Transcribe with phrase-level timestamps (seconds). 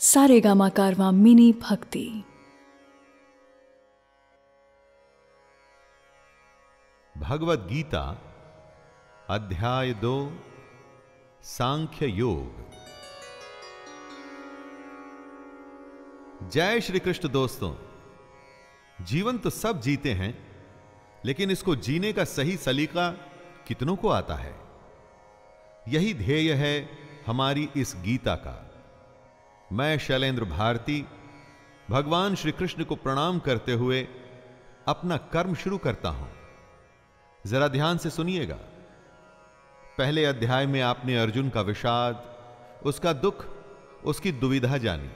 [0.00, 2.24] सारेगामा कारवा मिनी भक्ति।
[7.18, 8.22] भगवत गीता,
[9.30, 10.32] अध्याय दो,
[11.42, 12.70] सांख्य योग।
[16.50, 17.74] जय श्री कृष्ण दोस्तों,
[19.04, 20.62] जीवन तो सब जीते हैं,
[21.24, 23.10] लेकिन इसको जीने का सही सलीका
[23.66, 24.60] कितनों को आता है?
[25.88, 28.65] यही ध्येय है हमारी इस गीता का।
[29.72, 31.06] मैं शैलेंद्र भारती,
[31.90, 34.08] भगवान श्री कृष्ण को प्रणाम करते हुए
[34.86, 36.32] अपना कर्म शुरू करता हूँ।
[37.46, 38.58] जरा ध्यान से सुनिएगा।
[39.98, 42.38] पहले अध्याय में आपने अर्जुन का विषाद,
[42.84, 43.46] उसका दुख,
[44.04, 45.10] उसकी दुविधा जानी।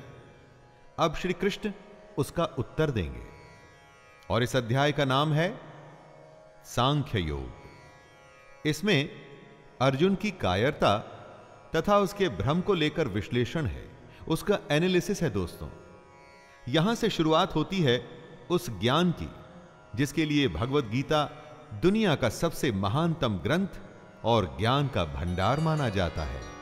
[0.98, 1.72] अब श्री कृष्ण
[2.18, 3.26] उसका उत्तर देंगे।
[4.30, 5.60] और इस अध्याय का नाम है
[6.64, 7.52] सांख्य योग।
[8.66, 9.10] इसमें
[9.80, 10.98] अर्जुन की कायरता
[11.76, 13.89] तथा उसके भ्रम को लेकर विश्लेषण है।
[14.30, 15.68] उसका एनालिसिस है दोस्तों।
[16.68, 18.08] यहाँ से शुरुआत होती है
[18.50, 19.30] उस ज्ञान की,
[19.94, 21.30] जिसके लिए भगवत गीता
[21.82, 23.68] दुनिया का सबसे महानतम ग्रंथ
[24.24, 26.60] और ज्ञान का भंडार माना जाता है।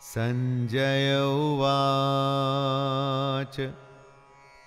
[0.00, 3.74] संजय उवाच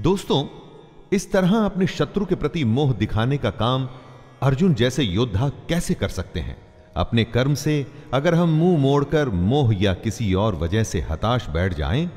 [0.00, 0.69] दोस्तों
[1.12, 3.88] इस तरह अपने शत्रु के प्रति मोह दिखाने का काम
[4.42, 6.56] अर्जुन जैसे योद्धा कैसे कर सकते हैं?
[6.96, 11.74] अपने कर्म से अगर हम मुँह मोड़कर मोह या किसी और वजह से हताश बैठ
[11.74, 12.10] जाएँ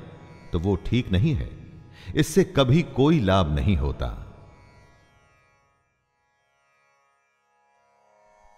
[0.54, 1.50] तो वो ठीक नहीं है।
[2.16, 4.40] इससे कभी कोई लाभ नहीं होता।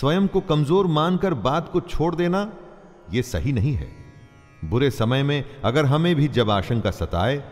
[0.00, 2.52] स्वयं को कमज़ोर मानकर बात को छोड़ देना
[3.12, 3.92] यह सही नहीं है।
[4.64, 7.42] बुरे समय में अगर हमें भी जब आशंका सताए,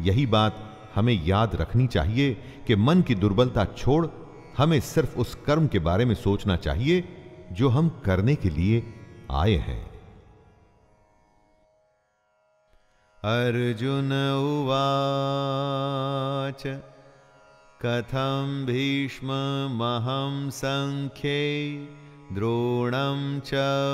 [0.00, 0.62] यही बात
[0.94, 2.32] हमें याद रखनी चाहिए
[2.66, 4.06] कि मन की दुर्बलता छोड़,
[4.58, 7.04] हमें सिर्फ़ उस कर्म के बारे में सोचना चाहिए
[7.52, 8.94] जो हम करने के लिए
[9.32, 9.90] आए हैं।
[13.24, 16.80] अर्जुन उवाच,
[17.86, 21.88] कथं भीष्ममहं सङ्ख्ये,
[22.32, 23.50] द्रोणं च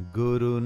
[0.00, 0.58] गुरु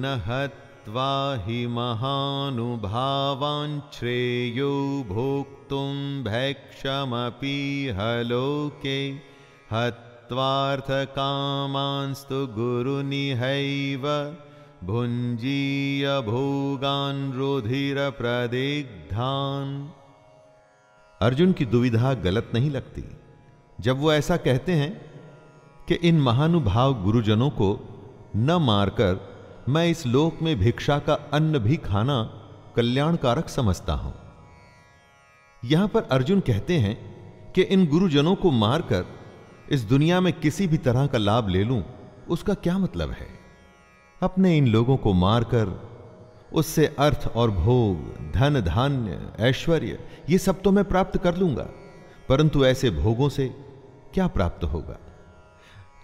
[0.87, 8.99] नहत्वा हि महानुभावान् श्रेयो भोक्तुं भैक्षमपि हलोके।
[9.73, 14.05] हत्वार्थकामांस्तु गुरुनिहैव
[14.85, 19.89] भुञ्जीय भोगान् रुधिरप्रदिग्धान्
[21.21, 23.05] अर्जुन की दुविधा गलत नहीं लगती।
[23.81, 25.01] जब वो ऐसा कहते हैं
[25.89, 27.81] कि इन महानुभाव गुरुजनों को
[28.37, 29.34] न मारकर
[29.69, 32.22] मैं इस लोक में भिक्षा का अन्न भी खाना
[32.76, 34.12] कल्याणकारक समझता हूँ।
[35.62, 36.96] यहाँ पर अर्जुन कहते हैं
[37.52, 39.05] कि इन गुरुजनों को मारकर
[39.72, 41.82] इस दुनिया में किसी भी तरह का लाभ ले लूँ,
[42.28, 43.26] उसका क्या मतलब है?
[44.22, 45.72] अपने इन लोगों को मारकर,
[46.52, 49.99] उससे अर्थ और भोग, धन, धान्य, ऐश्वर्य,
[50.31, 51.69] ये सब तो मैं प्राप्त कर लूँगा,
[52.28, 53.49] परंतु ऐसे भोगों से
[54.14, 54.99] क्या प्राप्त होगा?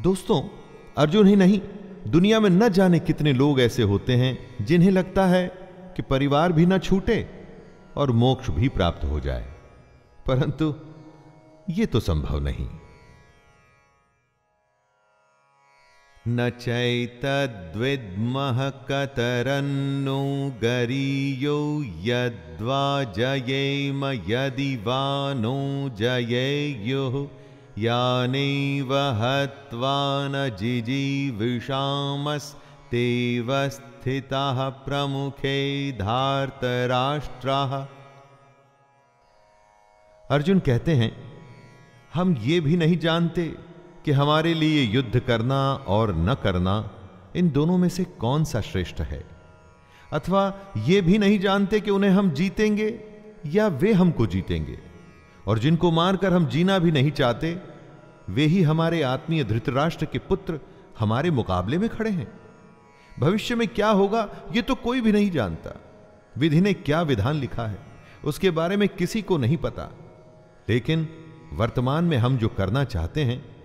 [0.03, 0.41] दोस्तों,
[0.99, 1.61] अर्जुन ही नहीं
[2.09, 6.67] दुनिया में न जाने कितने लोग ऐसे होते हैं जिन्हें लगता है कि परिवार भी
[6.67, 7.31] न छूटे
[7.97, 9.53] और मोक्ष भी प्राप्त हो जाए।
[10.27, 10.75] परंतु
[11.71, 12.69] यह तो संभव नहीं।
[16.29, 27.29] न चैतद्विद्मः कतरन्नो गरीयो यद्वा जयेम यदि वा नो जयेयुः
[27.81, 29.99] यानैव हत्वा
[30.29, 31.61] न जिजीविषामस्तेव
[34.87, 35.61] प्रमुखे
[35.93, 37.73] धार्तराष्ट्राः।
[40.25, 41.11] अर्जुन कहते हैं,
[42.15, 43.45] हम ये भी नहीं जानते
[44.05, 46.75] कि हमारे लिए युद्ध करना और न करना
[47.37, 49.23] इन दोनों में से कौन सा श्रेष्ठ है।
[50.13, 50.43] अथवा
[50.87, 52.89] ये भी नहीं जानते कि उन्हें हम जीतेंगे
[53.47, 54.79] या वे हमको जीतेंगे,
[55.47, 57.70] और जिनको मारकर हम जीना भी नहीं चाहते
[58.31, 60.61] वे ही हमारे आत्मीय धृतराष्ट्र के पुत्र
[60.99, 62.41] हमारे मुकाबले में खड़े हैं।
[63.21, 65.81] भविष्य में क्या होगा यह तो कोई भी नहीं जानता।
[66.39, 67.79] विधि ने क्या विधान लिखा है,
[68.25, 69.91] उसके बारे में किसी को नहीं पता।
[70.69, 71.09] लेकिन
[71.53, 73.57] वर्तमान में हम जो करना चाहते हैं,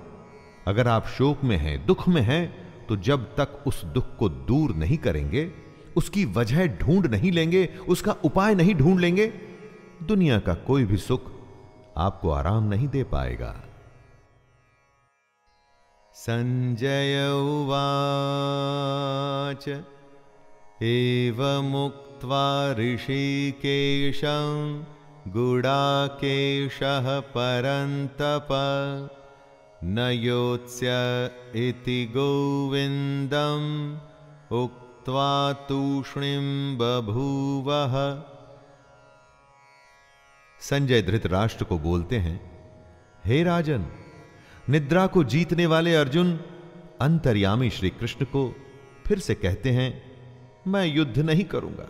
[0.66, 4.74] अगर आप शोक में हैं, दुख में हैं तो जब तक उस दुख को दूर
[4.74, 5.52] नहीं करेंगे,
[5.96, 9.32] उसकी वजह ढूंढ नहीं लेंगे, उसका उपाय नहीं ढूंढ लेंगे,
[10.02, 11.32] दुनिया का कोई भी सुख
[11.96, 13.64] आपको आराम नहीं दे पाएगा।
[16.12, 19.82] संजय उवाच,
[20.82, 24.82] एवमुक्त्वा ऋषिकेशं
[25.28, 28.48] गुडाकेशः परन्तप।
[29.84, 30.86] न योत्स्य
[31.68, 33.96] इति गोविन्दम्
[34.54, 38.22] उक्त्वा तूष्णीं बभूवः।
[40.60, 42.68] संजय धृतराष्ट्र को बोलते हैं,
[43.24, 43.86] हे राजन,
[44.68, 46.40] निद्रा को जीतने वाले अर्जुन,
[47.00, 48.56] अंतर्यामी श्री कृष्ण को
[49.06, 50.12] फिर से कहते हैं,
[50.68, 51.86] मैं युद्ध नहीं करूँगा।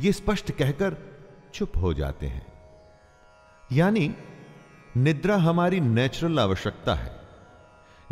[0.00, 1.09] ये स्पष्ट कहकर
[1.54, 2.46] चुप हो जाते हैं।
[3.72, 4.14] यानी,
[4.96, 7.16] निद्रा हमारी नेचुरल आवश्यकता है।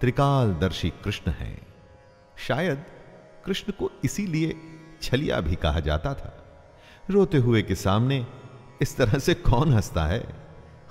[0.00, 1.58] त्रिकालदर्शी कृष्ण है।
[2.38, 2.84] शायद
[3.46, 4.56] कृष्ण को इसीलिए
[5.02, 6.44] छलिया भी कहा जाता था।
[7.10, 8.26] रोते हुए के सामने
[8.82, 10.28] इस तरह से कौन हंसता है?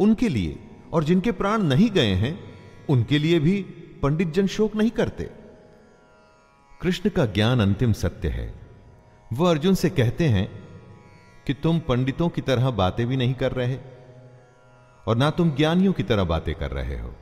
[0.00, 2.54] उनके लिए और जिनके प्राण नहीं गए हैं,
[2.88, 3.66] उनके लिए भी
[4.02, 5.45] पंडित जन शोक नहीं करते।
[6.82, 8.54] कृष्ण का ज्ञान अंतिम सत्य है।
[9.32, 10.68] वह अर्जुन से कहते हैं
[11.46, 13.78] कि तुम पंडितों की तरह बातें भी नहीं कर रहे,
[15.06, 17.14] और ना तुम ज्ञानियों की तरह बातें कर रहे हो।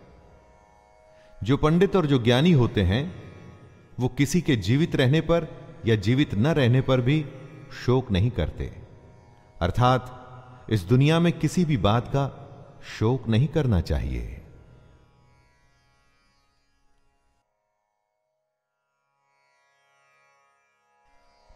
[1.43, 3.23] जो पंडित और जो ज्ञानी होते हैं,
[4.01, 5.49] वो किसी के जीवित रहने पर
[5.87, 7.27] या जीवित न रहने पर भी
[7.87, 8.73] शोक नहीं करते।
[9.61, 10.21] अर्थात,
[10.71, 12.41] इस दुनिया में किसी भी बात का
[12.99, 14.44] शोक नहीं करना चाहिए।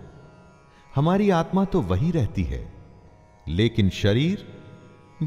[0.95, 2.73] हमारी आत्मा तो वही रहती है,
[3.47, 4.62] लेकिन शरीर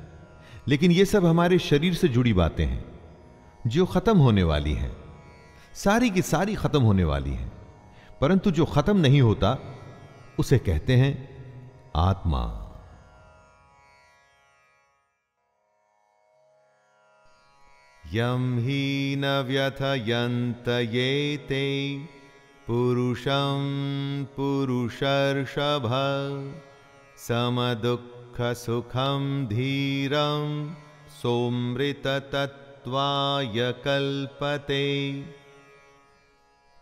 [0.68, 2.84] लेकिन ये सब हमारे शरीर से जुड़ी बातें हैं,
[3.66, 4.96] जो खत्म होने वाली हैं।
[5.74, 7.52] सारी की सारी खत्म होने वाली हैं,
[8.20, 9.58] परंतु जो खत्म नहीं होता,
[10.38, 11.28] उसे कहते हैं
[11.96, 12.57] आत्मा।
[18.14, 21.98] यम ही न व्यथयंत ये ते
[22.66, 23.64] पुरुषं
[24.24, 25.86] पुरुषर्षभ
[29.46, 30.74] धीरम
[31.22, 35.12] सोमृत तत्वाय कल्पते।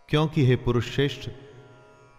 [0.09, 1.29] क्योंकि हे पुरुष श्रेष्ठ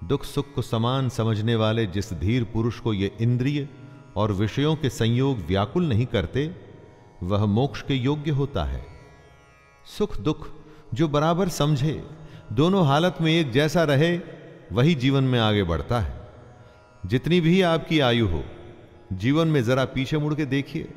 [0.05, 3.68] दुख सुख को समान समझने वाले जिस धीर पुरुष को ये इंद्रिय
[4.16, 6.57] और विषयों के संयोग व्याकुल नहीं करते,
[7.23, 8.97] वह मोक्ष के योग्य होता है।
[9.88, 10.48] सुख दुख
[10.94, 12.05] जो बराबर समझे,
[12.53, 14.20] दोनों हालत में एक जैसा रहे,
[14.72, 16.29] वही जीवन में आगे बढ़ता है।
[17.07, 18.44] जितनी भी आपकी आयु हो,
[19.12, 20.88] जीवन में जरा पीछे मुड़ के देखिए।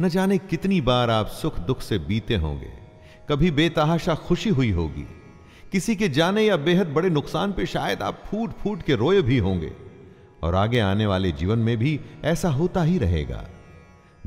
[0.00, 2.72] न जाने कितनी बार आप सुख दुख से बीते होंगे।
[3.28, 5.06] कभी बेतहाशा खुशी हुई होगी।
[5.72, 9.38] किसी के जाने या बेहद बड़े नुकसान पे शायद आप फूट फूट के रोए भी
[9.38, 9.72] होंगे।
[10.42, 13.48] और आगे आने वाले जीवन में भी ऐसा होता ही रहेगा।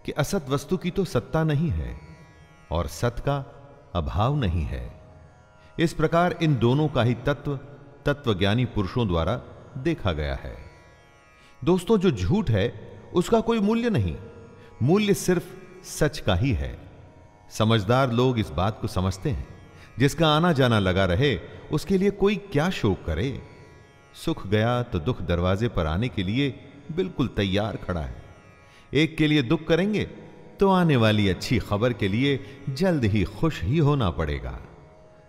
[0.06, 2.02] कि असत वस्तु की तो सत्ता नहीं है
[2.72, 3.56] और सत का
[3.96, 5.02] अभाव नहीं है।
[5.80, 7.60] इस प्रकार इन दोनों का ही तत्व,
[8.06, 9.42] तत्वज्ञानी पुरुषों द्वारा
[9.78, 10.58] देखा गया है।
[11.64, 14.18] दोस्तों, जो झूठ है, उसका कोई मूल्य नहीं।
[14.84, 15.54] मूल्य सिर्फ़
[15.86, 16.80] सच का ही है।
[17.52, 19.48] समझदार लोग इस बात को समझते हैं।
[20.00, 21.40] जिसका आना जाना लगा रहे,
[21.72, 23.42] उसके लिए कोई क्या शोक करे?
[24.26, 28.29] सुख गया तो दुख दरवाजे पर आने के लिए बिल्कुल तैयार खड़ा है।
[28.94, 30.04] एक के लिए दुख करेंगे
[30.60, 34.60] तो आने वाली अच्छी खबर के लिए जल्द ही खुश ही होना पड़ेगा।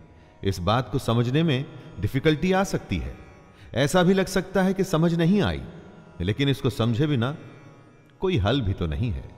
[0.43, 1.65] इस बात को समझने में
[1.99, 3.17] डिफिकल्टी आ सकती है।
[3.73, 5.63] ऐसा भी लग सकता है कि समझ नहीं आई,
[6.21, 7.37] लेकिन इसको समझे बिना
[8.19, 9.35] कोई हल भी तो नहीं है।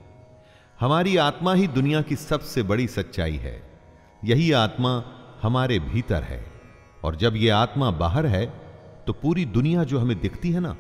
[0.80, 3.80] हमारी आत्मा ही दुनिया की सबसे बड़ी सच्चाई है।
[4.26, 5.04] यही आत्मा
[5.42, 6.57] हमारे भीतर है।
[7.04, 8.68] और जब यह आत्मा बाहर है
[9.08, 10.78] तो पूरी दुनिया जो हमें दिखती है ना,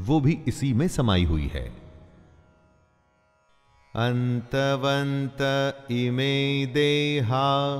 [0.00, 1.86] वो भी इसी में समाई हुई है।
[3.94, 5.38] अंतवंत
[5.90, 7.76] इमे देहा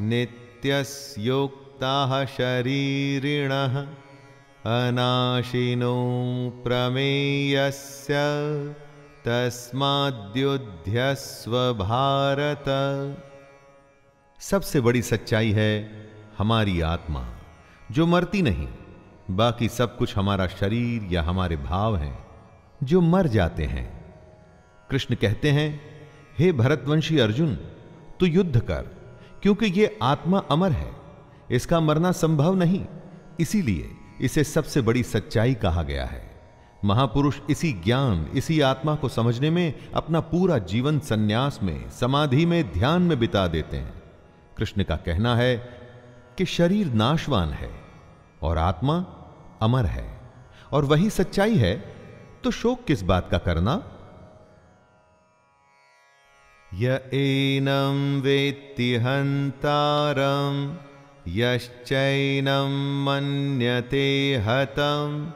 [0.00, 3.52] नित्यस्योक्ता शरीरिण
[4.66, 5.94] अनाशिनो
[6.64, 8.14] प्रमेयस्य
[9.26, 12.64] तस्माद्युध्यस्व भारत।
[14.40, 16.05] सबसे बड़ी सच्चाई है
[16.38, 17.26] हमारी आत्मा,
[17.92, 18.68] जो मरती नहीं,
[19.30, 22.26] बाकी सब कुछ हमारा शरीर या हमारे भाव हैं,
[22.82, 24.14] जो मर जाते हैं।
[24.90, 25.80] कृष्ण कहते हैं,
[26.38, 27.54] हे भरतवंशी अर्जुन,
[28.20, 28.82] तू युद्ध कर,
[29.42, 30.92] क्योंकि यह आत्मा अमर है।
[31.50, 32.86] इसका मरना संभव नहीं,
[33.40, 36.40] इसीलिए इसे सबसे बड़ी सच्चाई कहा गया है।
[36.84, 42.72] महापुरुष इसी ज्ञान, इसी आत्मा को समझने में, अपना पूरा जीवन सन्यास में, समाधि में,
[42.72, 44.02] ध्यान में बिता देते हैं।
[44.58, 45.75] कृष्ण का कहना है
[46.38, 47.80] कि शरीर नाशवान है
[48.42, 48.96] और आत्मा
[49.62, 50.32] अमर है।
[50.72, 51.96] और वही सच्चाई है
[52.44, 53.92] तो शोक किस बात का करना?
[56.74, 60.76] य एनं वेत्ति हन्तारं
[61.28, 65.26] यश्चैनं मन्यते हतम्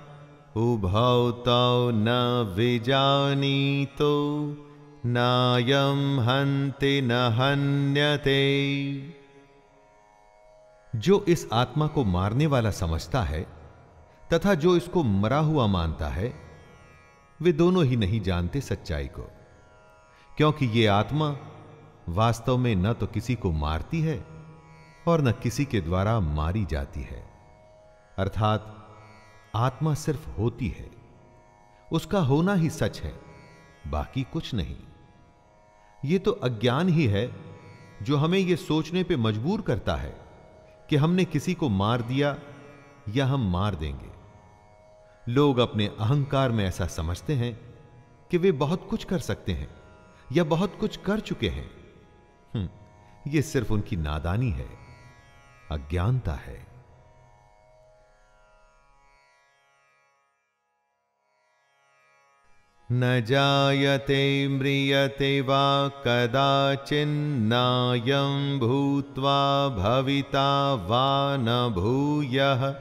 [0.57, 2.09] उभौ तौ न
[2.57, 4.11] विजानीतो,
[5.07, 8.41] नायं हन्ति न हन्यते।
[10.97, 13.47] जो इस आत्मा को मारने वाला समझता है
[14.33, 16.35] तथा जो इसको मरा हुआ मानता है,
[17.43, 19.23] वे दोनों ही नहीं जानते सच्चाई को।
[20.37, 21.37] क्योंकि ये आत्मा
[22.09, 24.27] वास्तव में न तो किसी को मारती है
[25.09, 27.31] और न किसी के द्वारा मारी जाती है।
[28.19, 28.89] अर्थात,
[29.57, 30.91] आत्मा सिर्फ़ होती है।
[31.93, 33.21] उसका होना ही सच है,
[33.87, 34.77] बाकी कुछ नहीं।
[36.05, 37.37] ये तो अज्ञान ही है
[38.03, 40.20] जो हमें यह सोचने पे मजबूर करता है।
[40.91, 42.39] कि हमने किसी को मार दिया
[43.09, 44.11] या हम मार देंगे।
[45.33, 47.61] लोग अपने अहंकार में ऐसा समझते हैं
[48.31, 49.69] कि वे बहुत कुछ कर सकते हैं
[50.33, 51.71] या बहुत कुछ कर चुके हैं।
[52.55, 52.69] हम्म,
[53.31, 54.69] यह सिर्फ़ उनकी नादानी है
[55.71, 56.70] अज्ञानता है।
[62.93, 72.75] न जायते म्रियते वा कदाचिन्नायं भूत्वा भविता वा न भूयः।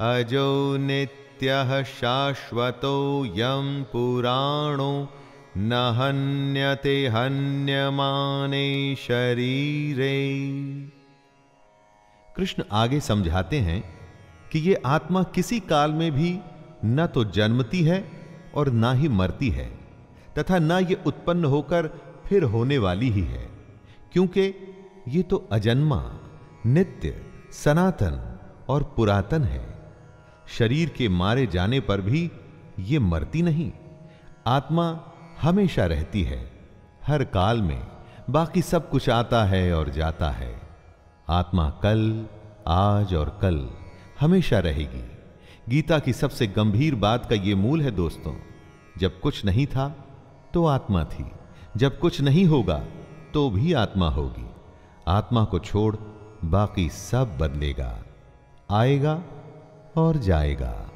[0.00, 5.08] अजो नित्यः शाश्वतोऽयं पुराणो।
[5.56, 10.44] न हन्यते हन्यमाने शरीरे।
[12.36, 13.94] कृष्ण आगे समझाते हैं
[14.52, 16.38] कि ये आत्मा किसी काल में भी
[16.84, 18.23] न तो जन्मती है
[18.54, 19.66] और ना ही मरती है,
[20.38, 21.90] तथा ना ये उत्पन्न होकर
[22.26, 23.48] फिर होने वाली ही है,
[24.12, 24.54] क्योंकि
[25.08, 26.02] ये तो अजन्मा,
[26.66, 27.20] नित्य,
[27.52, 28.20] सनातन
[28.68, 29.62] और पुरातन है।
[30.48, 32.30] शरीर के मारे जाने पर भी
[32.80, 33.70] ये मरती नहीं,
[34.46, 34.86] आत्मा
[35.42, 36.40] हमेशा रहती है,
[37.06, 37.80] हर काल में
[38.30, 40.54] बाकी सब कुछ आता है और जाता है।
[41.28, 42.26] आत्मा कल,
[42.68, 43.68] आज और कल
[44.20, 45.02] हमेशा रहेगी।
[45.68, 48.34] गीता की सबसे गंभीर बात का यह मूल है दोस्तों,
[48.98, 49.88] जब कुछ नहीं था
[50.54, 51.24] तो आत्मा थी।
[51.76, 52.78] जब कुछ नहीं होगा
[53.34, 54.46] तो भी आत्मा होगी।
[55.08, 55.96] आत्मा को छोड़,
[56.44, 58.04] बाकी सब बदलेगा,
[58.70, 59.22] आएगा
[59.96, 60.90] और जाएगा।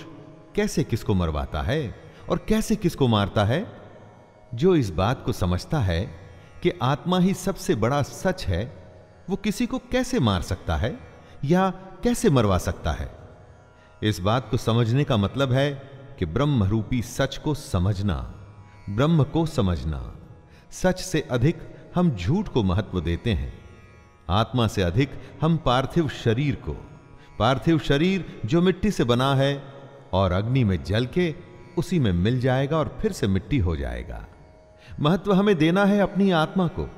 [0.55, 1.95] कैसे किसको मरवाता है
[2.29, 3.81] और कैसे किसको मारता है?
[4.53, 6.24] जो इस बात को समझता है
[6.65, 8.83] कि आत्मा ही सबसे बड़ा सच है,
[9.29, 10.99] वो किसी को कैसे मार सकता है
[11.45, 11.69] या
[12.03, 13.11] कैसे मरवा सकता है?
[14.03, 18.15] इस बात को समझने का मतलब है कि ब्रह्म रूपी सच को समझना,
[18.89, 20.15] ब्रह्म को समझना।
[20.71, 21.57] सच से अधिक
[21.95, 23.53] हम झूठ को महत्व देते हैं।
[24.29, 26.73] आत्मा से अधिक हम पार्थिव शरीर को,
[27.39, 29.63] पार्थिव शरीर जो मिट्टी से बना है
[30.13, 31.35] और अग्नि में जल के
[31.77, 34.25] उसी में मिल जाएगा और फिर से मिट्टी हो जाएगा।
[34.99, 36.89] महत्व हमें देना है अपनी आत्मा को,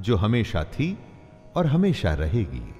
[0.00, 0.98] जो हमेशा थी
[1.56, 2.74] और हमेशा रहेगी।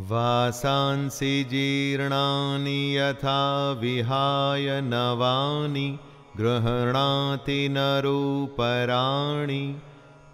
[0.00, 5.98] वासांसि जीर्णानि यथा विहाय नवानि
[6.36, 9.76] गृह्णाति नरूपराणि,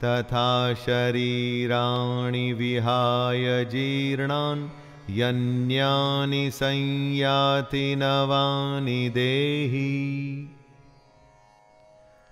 [0.04, 4.68] तथा शरीराणि विहाय जीर्णान्,
[5.10, 10.48] यन्यानि संयाति नवानि देही।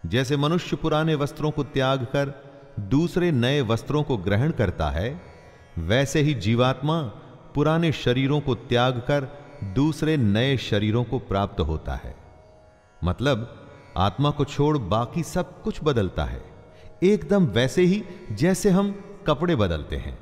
[0.09, 5.21] जैसे मनुष्य पुराने वस्त्रों को त्याग कर दूसरे नए वस्त्रों को ग्रहण करता है,
[5.79, 7.03] वैसे ही जीवात्मा
[7.55, 9.29] पुराने शरीरों को त्याग कर
[9.65, 12.17] दूसरे नए शरीरों को प्राप्त होता है।
[13.05, 13.67] मतलब
[13.97, 16.43] आत्मा को छोड़ बाकी सब कुछ बदलता है।
[17.03, 20.19] एकदम वैसे ही जैसे हम कपड़े बदलते हैं।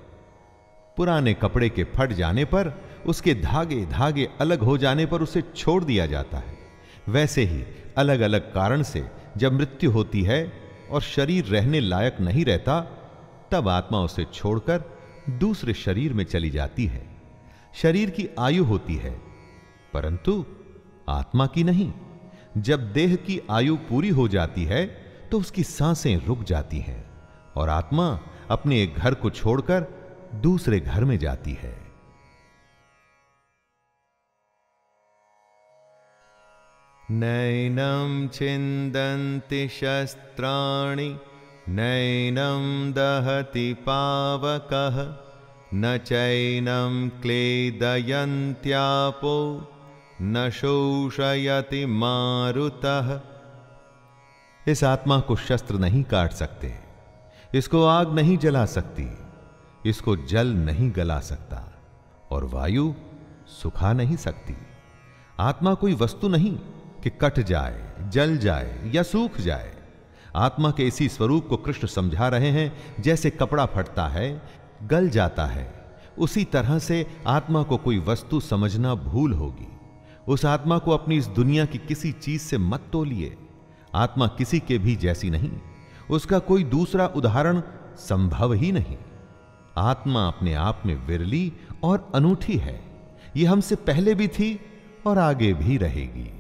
[0.97, 2.73] पुराने कपड़े के फट जाने पर,
[3.07, 6.59] उसके धागे धागे अलग हो जाने पर उसे छोड़ दिया जाता है।
[7.09, 7.65] वैसे ही
[7.97, 10.53] अलग अलग कारण से जब मृत्यु होती है
[10.91, 12.81] और शरीर रहने लायक नहीं रहता,
[13.51, 14.85] तब आत्मा उसे छोड़कर
[15.31, 17.17] दूसरे शरीर में चली जाती है।
[17.75, 19.11] शरीर की आयु होती है,
[19.95, 20.45] परंतु
[21.09, 21.93] आत्मा की नहीं।
[22.59, 24.87] जब देह की आयु पूरी हो जाती है
[25.31, 27.05] तो उसकी साँसें रुक जाती हैं
[27.57, 28.21] और आत्मा
[28.51, 29.87] अपने एक घर को छोड़कर
[30.35, 31.86] दूसरे घर में जाती है।
[37.11, 41.19] नैनं छिन्दन्ति शस्त्राणि,
[41.69, 44.97] नैनं दहति पावकः,
[45.75, 48.17] न चैनं क्लेदयन्त्यापो,
[50.23, 53.21] न शोषयति मारुतः।
[54.69, 56.75] इस आत्मा को शस्त्र नहीं काट सकते,
[57.55, 59.09] इसको आग नहीं जला सकती,
[59.87, 61.73] इसको जल नहीं गला सकता,
[62.31, 62.95] और वायु
[63.63, 64.57] सुखा नहीं सकती।
[65.41, 66.59] आत्मा कोई वस्तु नहीं।
[67.07, 69.75] कि कट जाए, जल जाए या सूख जाए।
[70.37, 74.43] आत्मा के इसी स्वरूप को कृष्ण समझा रहे हैं, जैसे कपड़ा फटता है,
[74.83, 75.85] गल जाता है।
[76.19, 79.69] उसी तरह से आत्मा को कोई वस्तु समझना भूल होगी।
[80.29, 83.37] उस आत्मा को अपनी इस दुनिया की किसी चीज़ से मत तोलिए।
[83.95, 85.53] आत्मा किसी के भी जैसी नहीं।
[86.11, 87.63] उसका कोई दूसरा उदाहरण
[87.97, 88.97] संभव ही नहीं।
[89.77, 92.85] आत्मा अपने आप में विरली और अनूठी है।
[93.37, 94.61] यह हमसे पहले भी थी
[95.07, 96.36] और आगे भी रहेगी।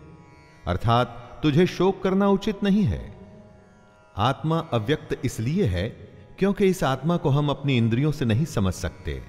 [0.68, 3.20] अर्थात, तुझे शोक करना उचित नहीं है।
[4.18, 5.90] आत्मा अव्यक्त इसलिए है
[6.40, 9.24] क्योंकि इस आत्मा को हम अपनी इंद्रियों से नहीं समझ सकते।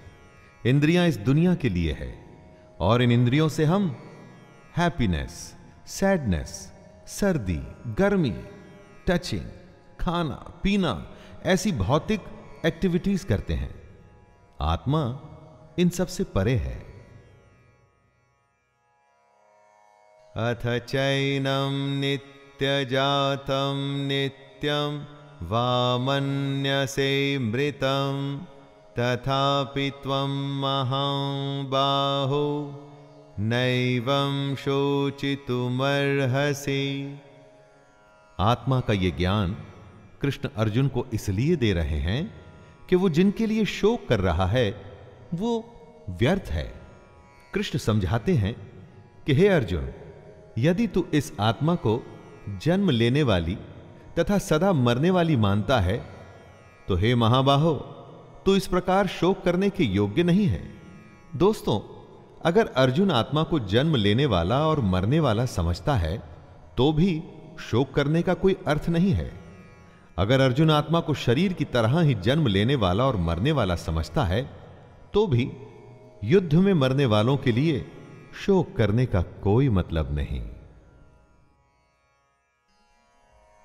[0.66, 2.24] इंद्रियाँ इस दुनिया के लिए है
[2.80, 3.96] और इन इंद्रियों से हम
[4.76, 6.72] हैप्पीनेस सैडनेस
[7.06, 8.36] सर्दी, गर्मी
[9.06, 9.44] टचिंग
[10.00, 11.10] खाना, पीना,
[11.44, 12.20] ऐसी भौतिक
[12.66, 13.74] एक्टिविटीज़ करते हैं।
[14.60, 15.20] आत्मा
[15.80, 16.76] इन सबसे परे है।
[20.36, 24.98] अथ चैनं नित्यजातं नित्यं
[25.48, 28.18] वामन्यसे मृतम
[28.98, 32.44] तथापि त्वं महाबाहो
[33.38, 35.56] नैवं शोचितुमर्हसि।
[38.40, 39.56] आत्मा का ये ज्ञान
[40.22, 42.22] कृष्ण अर्जुन को इसलिए दे रहे हैं
[42.88, 44.89] कि वो जिनके लिए शोक कर रहा है
[45.34, 45.50] वो
[46.10, 46.72] व्यर्थ है।
[47.54, 48.54] कृष्ण समझाते हैं
[49.26, 49.88] कि, हे अर्जुन,
[50.58, 52.02] यदि तू इस आत्मा को
[52.62, 53.56] जन्म लेने वाली
[54.18, 55.98] तथा सदा मरने वाली मानता है
[56.88, 57.74] तो हे महाबाहो,
[58.46, 60.62] तू इस प्रकार शोक करने के योग्य नहीं है।
[61.36, 61.80] दोस्तों,
[62.44, 66.22] अगर अर्जुन आत्मा को जन्म लेने वाला और मरने वाला समझता है
[66.76, 67.22] तो भी
[67.60, 69.32] शोक करने का कोई अर्थ नहीं है।
[70.18, 74.24] अगर अर्जुन आत्मा को शरीर की तरह ही जन्म लेने वाला और मरने वाला समझता
[74.24, 74.59] है
[75.14, 75.52] तो भी
[76.24, 77.86] युद्ध में मरने वालों के लिए
[78.46, 80.50] शोक करने का कोई मतलब नहीं।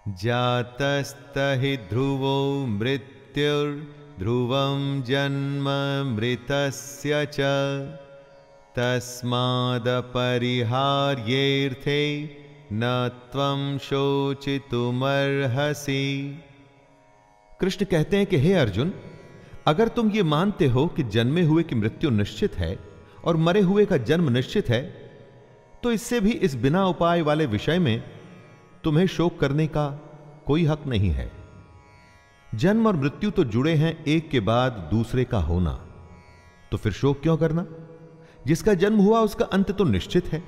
[0.08, 5.65] जातस्त हि ध्रुवो मृत्युर्ध्रुवं जन्म
[6.15, 7.38] मृतस्य च।
[12.73, 16.39] न त्वं शोचितुमर्हसि।
[17.60, 18.93] कृष्ण कहते हैं कि हे अर्जुन
[19.65, 22.78] अगर तुम ये मानते हो कि जन्मे हुए की मृत्यु निश्चित है
[23.23, 24.82] और मरे हुए का जन्म निश्चित है
[25.84, 28.04] तो इससे भी इस बिना उपाय वाले विषय में
[28.84, 29.88] तुम्हें शोक करने का
[30.45, 31.32] कोई हक नहीं है।
[32.56, 35.73] जन्म और मृत्यु तो जुड़े हैं एक के बाद दूसरे का होना।
[36.71, 37.65] तो फिर शोक क्यों करना?
[38.48, 40.44] जिसका जन्म हुआ उसका अंत तो निश्चित है,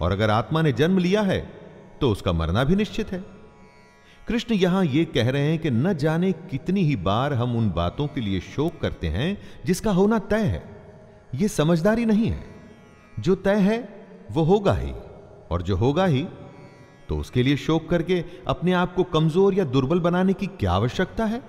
[0.00, 1.40] और अगर आत्मा ने जन्म लिया है
[2.00, 3.22] तो उसका मरना भी निश्चित है।
[4.28, 8.06] कृष्ण यहाँ ये कह रहे हैं कि न जाने कितनी ही बार हम उन बातों
[8.06, 10.62] के लिए शोक करते हैं जिसका होना तय है।
[11.34, 12.44] यह समझदारी नहीं है।
[13.20, 14.92] जो तय है, वो होगा ही,
[15.50, 16.26] और जो होगा ही
[17.08, 21.24] तो उसके लिए शोक करके अपने आप को कमज़ोर या दुर्बल बनाने की क्या आवश्यकता
[21.24, 21.42] है?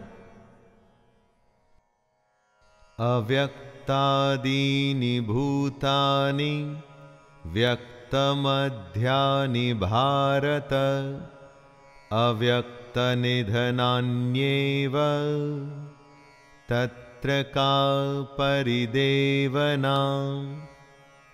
[3.00, 6.82] अव्यक्तादीनि भूतानि,
[7.46, 10.70] व्यक्तमध्यानि भारत।
[12.12, 14.94] अव्यक्तनिधनान्येव
[16.70, 19.96] तत्र का परिदेवना।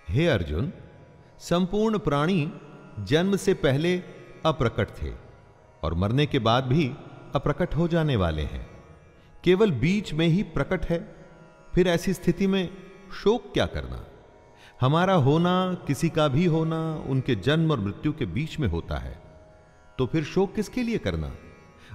[0.08, 0.72] हे अर्जुन,
[1.38, 2.52] संपूर्ण प्राणी
[3.00, 4.02] जन्म से पहले
[4.46, 5.12] अप्रकट थे
[5.82, 6.92] और मरने के बाद भी
[7.34, 8.70] अप्रकट हो जाने वाले हैं।
[9.44, 11.16] केवल बीच में ही प्रकट है,
[11.74, 12.76] फिर ऐसी स्थिति में
[13.22, 14.04] शोक क्या करना?
[14.80, 19.21] हमारा होना किसी का भी होना, उनके जन्म और मृत्यु के बीच में होता है।
[20.02, 21.32] तो फिर शोक किसके लिए करना?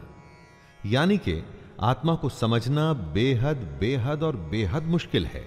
[0.85, 1.43] यानी कि
[1.81, 5.45] आत्मा को समझना बेहद बेहद और बेहद मुश्किल है।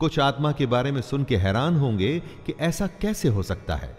[0.00, 3.96] कुछ आत्मा के बारे में सुन के हैरान होंगे कि ऐसा कैसे हो सकता है।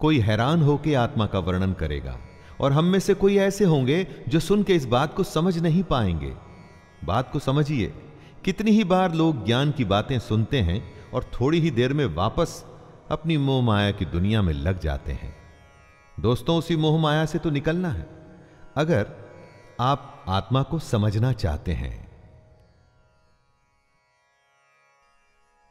[0.00, 2.18] कोई हैरान होकर आत्मा का वर्णन करेगा।
[2.60, 5.82] और हम में से कोई ऐसे होंगे जो सुन के इस बात को समझ नहीं
[5.82, 6.36] पाएँगे।
[7.04, 7.94] बात को समझिए,
[8.44, 12.64] कितनी ही बार लोग ज्ञान की बातें सुनते हैं और थोड़ी ही देर में वापस
[13.10, 15.36] अपनी मोह माया की दुनिया में लग जाते हैं।
[16.20, 18.08] दोस्तों, उसी मोह माया से तो निकलना है।
[18.76, 19.06] अगर
[19.80, 22.04] आप आत्मा को समझना चाहते हैं।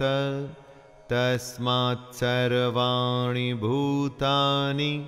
[1.10, 5.08] तस्मात् सर्वाणि भूतानि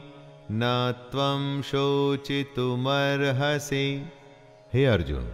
[0.51, 4.11] न त्वं शोचितुमर्हसि।
[4.73, 5.31] हे अर्जुन,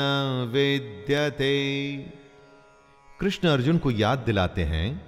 [0.52, 1.54] विद्यते।
[3.20, 5.04] कृष्ण अर्जुन को याद दिलाते हैं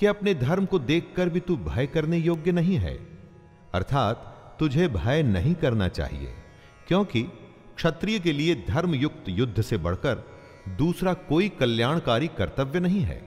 [0.00, 2.98] कि अपने धर्म को देखकर भी तू भय करने योग्य नहीं है।
[3.74, 6.34] अर्थात तुझे भय नहीं करना चाहिए,
[6.88, 7.22] क्योंकि
[7.76, 10.36] क्षत्रिय के लिए धर्म युक्त युद्ध से बढ़कर
[10.76, 13.22] दूसरा कोई कल्याणकारी कर्तव्य नहीं है।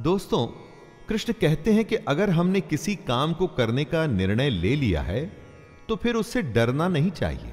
[0.00, 0.63] दोस्तों
[1.08, 5.24] कृष्ण कहते हैं कि अगर हमने किसी काम को करने का निर्णय ले लिया है
[5.88, 7.52] तो फिर उससे डरना नहीं चाहिए।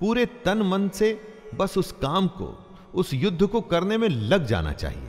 [0.00, 1.08] पूरे तन मन से
[1.54, 2.46] बस उस काम को,
[2.94, 5.08] उस युद्ध को करने में लग जाना चाहिए।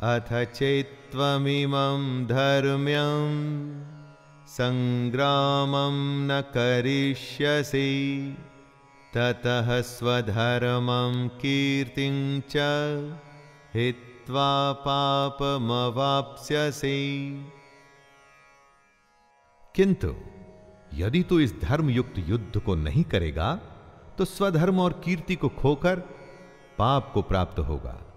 [0.02, 3.32] अथ चेत्त्वमिमं धर्म्यं
[4.46, 5.96] सङ्ग्रामं
[6.28, 7.90] न करिष्यसि,
[9.16, 12.56] ततः स्वधर्मं कीर्तिं च
[13.74, 15.52] हित्वा पापमवाप्स्यसि।
[19.74, 20.14] किंतु
[20.94, 23.54] यदि तू इस धर्म युक्त युद्ध को नहीं करेगा
[24.18, 25.96] तो स्वधर्म और कीर्ति को खोकर
[26.78, 28.09] पाप को प्राप्त होगा।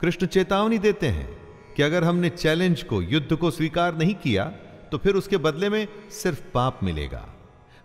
[0.00, 1.28] कृष्ण चेतावनी देते हैं
[1.76, 4.44] कि अगर हमने चैलेंज को, युद्ध को स्वीकार नहीं किया
[4.92, 7.24] तो फिर उसके बदले में सिर्फ़ पाप मिलेगा।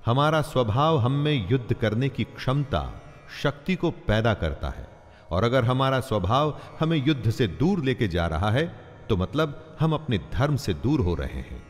[0.05, 3.01] हमारा स्वभाव हम में युद्ध करने की क्षमता,
[3.43, 4.88] शक्ति को पैदा करता है।
[5.32, 8.66] और अगर हमारा स्वभाव हमें युद्ध से दूर लेके जा रहा है
[9.09, 11.64] तो मतलब हम अपने धर्म से दूर हो रहे हैं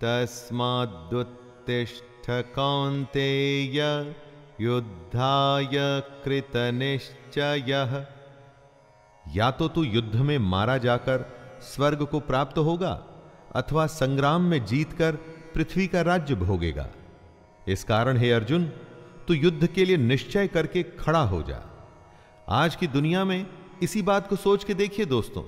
[0.01, 4.14] तस्मादुत्तिष्ठ कौन्तेय
[4.61, 5.71] युद्धाय
[6.25, 8.07] कृतनिश्चयः।
[9.35, 11.25] या तो तू युद्ध में मारा जाकर
[11.63, 12.93] स्वर्ग को प्राप्त होगा,
[13.55, 15.17] अथवा संग्राम में जीतकर
[15.55, 16.89] पृथ्वी का राज्य भोगेगा।
[17.69, 18.65] इस कारण हे अर्जुन,
[19.29, 21.61] तू युद्ध के लिए निश्चय करके खड़ा हो जा।
[22.49, 23.47] आज की दुनिया में
[23.83, 25.43] इसी बात को सोच के देखिए दोस्तों।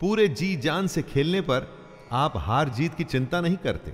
[0.00, 1.66] पूरे जी जान से खेलने पर
[2.12, 3.90] आप हार जीत की चिंता नहीं करते,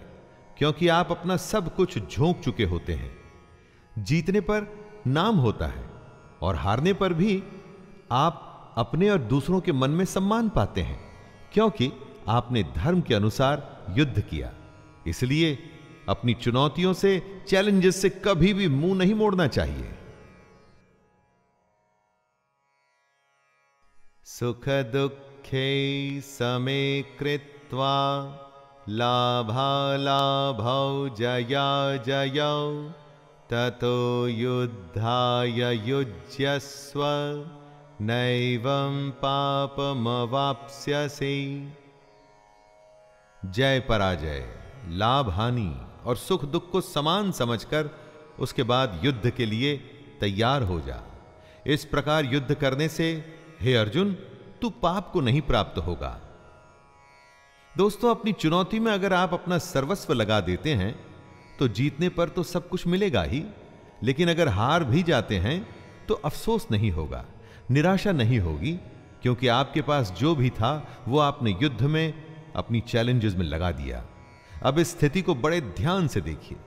[0.59, 3.22] क्योंकि आप अपना सब कुछ झोंक चुके होते हैं।
[3.99, 5.91] जीतने पर नाम होता है
[6.43, 7.43] और हारने पर भी
[8.13, 11.01] आप अपने और दूसरों के मन में सम्मान पाते हैं,
[11.53, 11.93] क्योंकि
[12.29, 14.53] आपने धर्म के अनुसार युद्ध किया।
[15.07, 15.59] इसलिए
[16.09, 19.95] अपनी चुनौतियों से, चैलेंजेस से कभी भी मुँह नहीं मोड़ना चाहिए।
[24.25, 28.25] सुख दुखे समे कृत्वा
[28.89, 32.93] लाभालाभौ जया जयौ।
[33.53, 37.01] ततो युद्धाय युज्यस्व,
[38.01, 41.73] नैवं पापमवाप्स्यसि।
[43.45, 44.55] जय पराजय,
[44.89, 47.91] लाभ हानि और सुख दुख को समान समझकर
[48.39, 49.81] उसके बाद युद्ध के लिए
[50.21, 51.03] तैयार हो जा।
[51.67, 54.17] इस प्रकार युद्ध करने से, हे अर्जुन,
[54.63, 56.21] तू पाप को नहीं प्राप्त होगा।
[57.77, 61.12] दोस्तों, अपनी चुनौती में अगर आप अपना सर्वस्व लगा देते हैं
[61.59, 63.45] तो जीतने पर तो सब कुछ मिलेगा ही।
[64.03, 65.67] लेकिन अगर हार भी जाते हैं
[66.09, 67.25] तो अफसोस नहीं होगा,
[67.71, 68.73] निराशा नहीं होगी,
[69.23, 72.15] क्योंकि आपके पास जो भी था, वो आपने युद्ध में
[72.57, 74.05] अपनी चैलेंजेस में लगा दिया।
[74.63, 76.59] अब इस स्थिति को बड़े ध्यान से देखिए।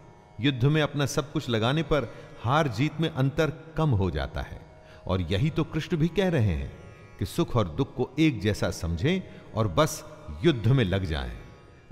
[0.41, 2.13] युद्ध में अपना सब कुछ लगाने पर
[2.43, 4.59] हार जीत में अंतर कम हो जाता है।
[5.07, 6.71] और यही तो कृष्ण भी कह रहे हैं
[7.19, 9.21] कि सुख और दुख को एक जैसा समझें
[9.55, 10.03] और बस
[10.43, 11.37] युद्ध में लग जाएँ।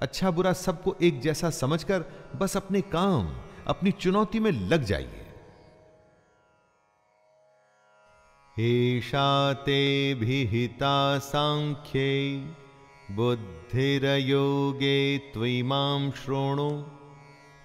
[0.04, 3.36] अच्छा बुरा सबको एक जैसा समझकर बस अपने काम,
[3.68, 5.26] अपनी चुनौती में लग जाइए।
[8.60, 12.38] एषा ते भिहिता सांख्ये,
[13.12, 16.84] बुद्धिरयोगे त्विमां शृणु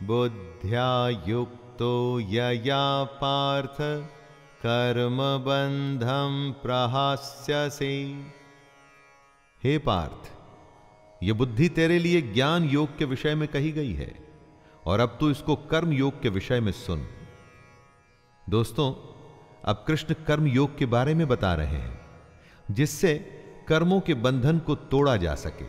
[0.07, 3.77] बुद्ध्या युक्तो यया पार्थ,
[4.63, 8.27] कर्मबन्धं प्रहास्यसि।
[9.63, 10.38] हे पार्थ
[11.23, 14.15] यह बुद्धि तेरे लिए ज्ञान योग के विषय में कही गई है,
[14.87, 17.07] और अब तू इसको कर्म योग के विषय में सुन।
[18.49, 18.93] दोस्तों,
[19.65, 22.01] अब कृष्ण कर्म योग के बारे में बता रहे हैं,
[22.71, 23.15] जिससे
[23.69, 25.67] कर्मों के बंधन को तोड़ा जा सके,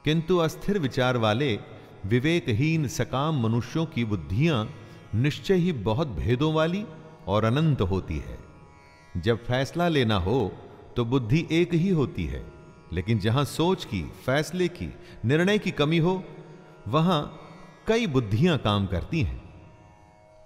[0.06, 1.54] किंतु अस्थिर विचार वाले,
[2.06, 4.68] विवेकहीन सकाम मनुष्यों की बुद्धियाँ
[5.16, 6.84] निश्चय ही बहुत भेदों वाली
[7.28, 8.38] और अनंत होती है।
[9.18, 10.52] जब फैसला लेना हो
[10.96, 12.44] तो बुद्धि एक ही होती है,
[12.94, 14.94] लेकिन जहाँ सोच की, फैसले की,
[15.26, 16.24] निर्णय की कमी हो,
[16.88, 17.22] वहाँ
[17.88, 19.42] कई बुद्धियाँ काम करती हैं।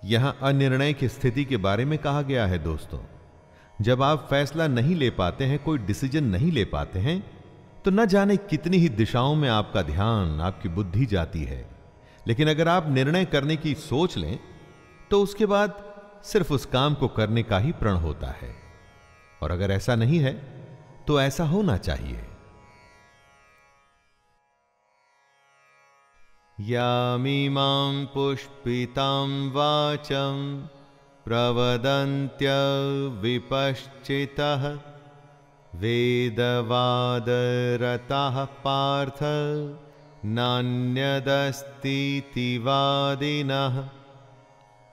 [0.04, 3.00] यहाँ अनिर्णय की स्थिति के बारे में कहा गया है, दोस्तों।
[3.82, 7.24] जब आप फैसला नहीं ले पाते हैं, कोई डिसीज़न नहीं ले पाते हैं
[7.86, 11.70] तो न जाने कितनी ही दिशाओं में आपका ध्यान, आपकी बुद्धि जाती है।
[12.28, 14.40] लेकिन अगर आप निर्णय करने की सोच लें
[15.12, 15.74] तो उसके बाद
[16.24, 18.56] सिर्फ़ उस काम को करने का ही प्रण होता है।
[19.42, 20.34] और अगर ऐसा नहीं है
[21.08, 22.24] तो ऐसा होना चाहिए।
[26.60, 30.36] यामीमां पुष्पितां वाचं।
[31.26, 32.48] प्रवदन्त्य
[33.22, 34.80] विपश्चितः
[35.80, 39.20] वेदवादरताः पार्थ
[40.26, 43.90] नान्यदस्तीति वादिनः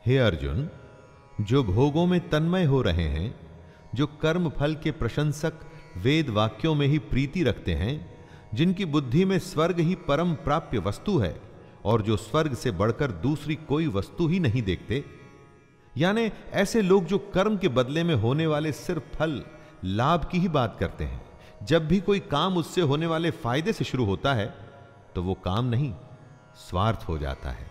[0.07, 0.71] हे अर्जुन,
[1.41, 3.41] जो भोगों में तन्मय हो रहे हैं,
[3.95, 5.53] जो कर्म फल के प्रशंसक
[5.97, 8.23] वेद वाक्यों में ही प्रीति रखते हैं,
[8.55, 11.41] जिनकी बुद्धि में स्वर्ग ही परम प्राप्य वस्तु है,
[11.85, 15.05] और जो स्वर्ग से बढ़कर दूसरी कोई वस्तु ही नहीं देखते
[15.97, 19.43] यानी ऐसे लोग जो कर्म के बदले में होने वाले सिर्फ़ फल,
[19.85, 21.25] लाभ की ही बात करते हैं।
[21.63, 24.55] जब भी कोई काम उससे होने वाले फ़ायदे से शुरू होता है
[25.15, 25.95] तो वो काम नहीं,
[26.57, 27.71] स्वार्थ हो जाता है।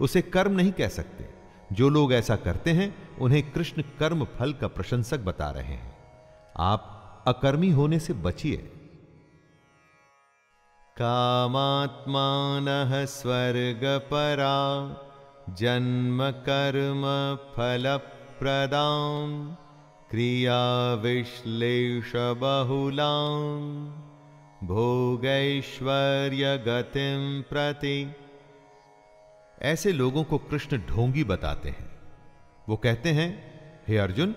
[0.00, 1.28] उसे कर्म नहीं कह सकते।
[1.72, 5.98] जो लोग ऐसा करते हैं, उन्हें कृष्ण कर्म फल का प्रशंसक बता रहे हैं।
[6.56, 8.56] आप अकर्मी होने से बचिए।
[10.96, 12.66] कामात्मान
[13.06, 14.54] स्वर्गपरा।
[14.94, 15.07] जन्म
[16.30, 17.02] कर्म
[17.56, 18.00] फल
[18.38, 19.54] प्रदाम
[20.10, 23.86] क्रिया विश्लेष बहुलाम
[24.66, 28.14] भोगैश्वर्य गतिम प्रति।
[29.62, 31.90] ऐसे लोगों को कृष्ण ढोंगी बताते हैं।
[32.68, 33.50] वो कहते हैं,
[33.88, 34.34] हे अर्जुन,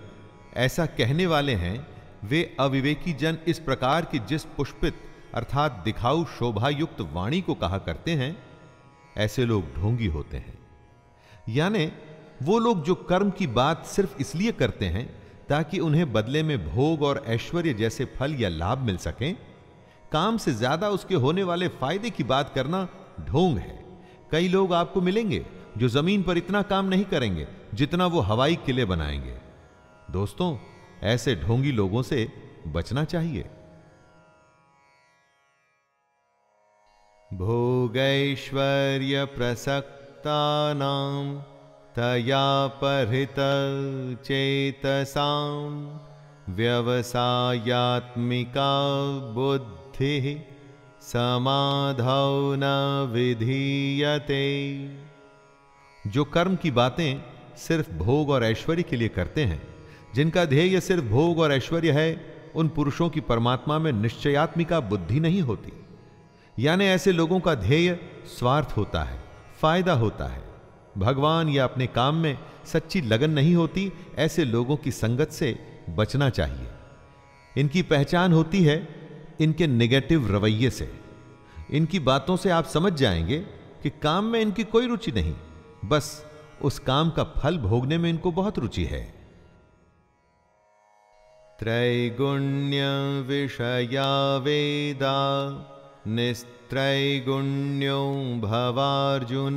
[0.54, 1.86] ऐसा कहने वाले हैं,
[2.24, 4.94] वे अविवेकी जन इस प्रकार की जिस पुष्पित,
[5.34, 8.42] अर्थात दिखाऊ शोभा युक्त वाणी को कहा करते हैं,
[9.16, 10.61] ऐसे लोग ढोंगी होते हैं।
[11.46, 11.90] यानी
[12.42, 15.06] वो लोग जो कर्म की बात सिर्फ़ इसलिए करते हैं
[15.48, 19.34] ताकि उन्हें बदले में भोग और ऐश्वर्य जैसे फल या लाभ मिल सकें,
[20.12, 22.88] काम से ज़्यादा उसके होने वाले फ़ायदे की बात करना
[23.20, 23.78] ढोंग है।
[24.32, 25.44] कई लोग आपको मिलेंगे
[25.78, 29.36] जो ज़मीन पर इतना काम नहीं करेंगे जितना वो हवाई किले बनाएँगे।
[30.10, 30.56] दोस्तों,
[31.02, 32.28] ऐसे ढोंगी लोगों से
[32.68, 33.42] बचना चाहिए।
[37.30, 40.01] भोगैश्वर्य प्रसक्ता
[41.96, 43.34] तया परित
[44.24, 45.50] चेतसा।
[46.48, 47.42] व्यवसायात्मिका
[49.32, 50.46] बुद्धि
[51.00, 52.64] समाधौ न
[53.12, 54.78] विधीयते।
[56.06, 57.22] जो कर्म की बातें
[57.56, 59.62] सिर्फ़ भोग और ऐश्वर्य के लिए करते हैं,
[60.14, 65.40] जिनका ध्येय सिर्फ़ भोग और ऐश्वर्य है, उन पुरुषों की परमात्मा में निश्चयात्मिका बुद्धि नहीं
[65.40, 65.72] होती।
[66.58, 69.21] यानी ऐसे लोगों का ध्येय स्वार्थ होता है।
[69.62, 70.42] फ़ायदा होता है।
[70.98, 75.58] भगवान या अपने काम में सच्ची लगन नहीं होती, ऐसे लोगों की संगत से
[75.90, 76.68] बचना चाहिए।
[77.56, 78.88] इनकी पहचान होती है,
[79.40, 81.00] इनके नेगेटिव रवैये से।
[81.70, 83.38] इनकी बातों से आप समझ जाएँगे
[83.82, 85.34] कि काम में इनकी कोई रुचि नहीं,
[85.84, 86.26] बस
[86.62, 89.14] उस काम का फल भोगने में इनको बहुत रुचि है।
[91.58, 92.80] त्रैगुण्य
[93.28, 95.52] विषया वेदा
[96.72, 99.56] निस्त्रैगुण्यो भवार्जुन,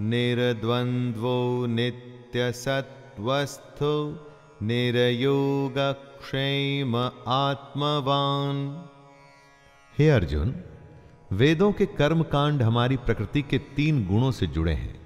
[0.00, 4.18] निर्द्वन्द्वो नित्यसत्वस्थो
[4.62, 8.84] निरयोगक्षेम आत्मवान।
[9.98, 10.54] हे अर्जुन,
[11.32, 15.00] वेदों के कर्म कांड हमारी प्रकृति के तीन गुणों से जुड़े हैं।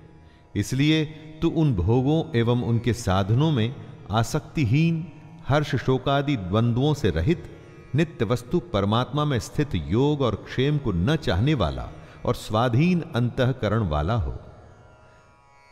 [0.57, 1.05] इसलिए
[1.43, 3.75] तू उन भोगों एवं उनके साधनों में
[4.11, 5.13] आसक्तिहीन
[5.49, 7.60] हर्ष शोकादि द्वंद्वों से रहित
[7.95, 11.89] नित्य वस्तु परमात्मा में स्थित योग और क्षेम को न चाहने वाला
[12.25, 14.39] और स्वाधीन अंतकरण वाला हो।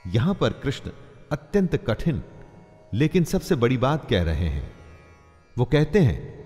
[0.07, 0.91] यहाँ पर कृष्ण
[1.33, 2.23] अत्यंत कठिन,
[2.95, 4.73] लेकिन सबसे बड़ी बात कह रहे हैं।
[5.59, 6.39] वो कहते हैं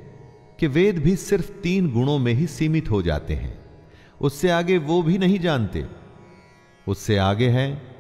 [0.61, 3.61] कि वेद भी सिर्फ़ तीन गुणों में ही सीमित हो जाते हैं।
[4.21, 5.87] उससे आगे वो भी नहीं जानते।
[6.89, 7.97] उससे आगे है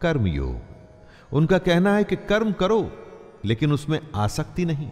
[0.00, 0.60] कर्मयोग।
[1.32, 2.92] उनका कहना है कि कर्म करो,
[3.44, 4.90] लेकिन उसमें आसक्ति नहीं।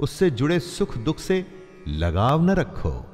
[0.00, 3.06] उससे जुड़े सुख दुख से लगाव न रखो।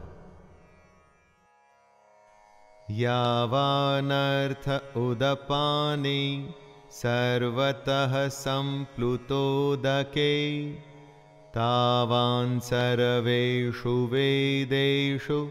[2.91, 6.53] यावानर्थ उदपाने
[6.91, 10.73] सर्वतः सम्प्लुतोदके
[11.51, 15.51] तावान् सर्वेषु वेदेषु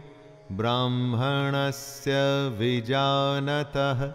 [0.52, 4.12] ब्राह्मणस्य विजानतः।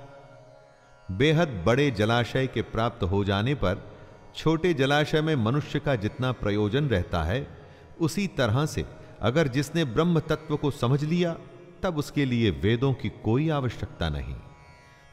[1.18, 3.91] बेहद बड़े जलाशय के प्राप्त हो जाने पर
[4.36, 7.61] छोटे जलाशय में मनुष्य का जितना प्रयोजन रहता है
[8.02, 8.86] उसी तरह से
[9.22, 11.36] अगर जिसने ब्रह्म तत्व को समझ लिया,
[11.84, 14.36] तब उसके लिए वेदों की कोई आवश्यकता नहीं।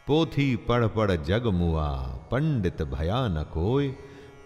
[0.06, 1.88] पोथी पढ़ पढ़ जग मुआ,
[2.30, 3.88] पंडित भयान कोय।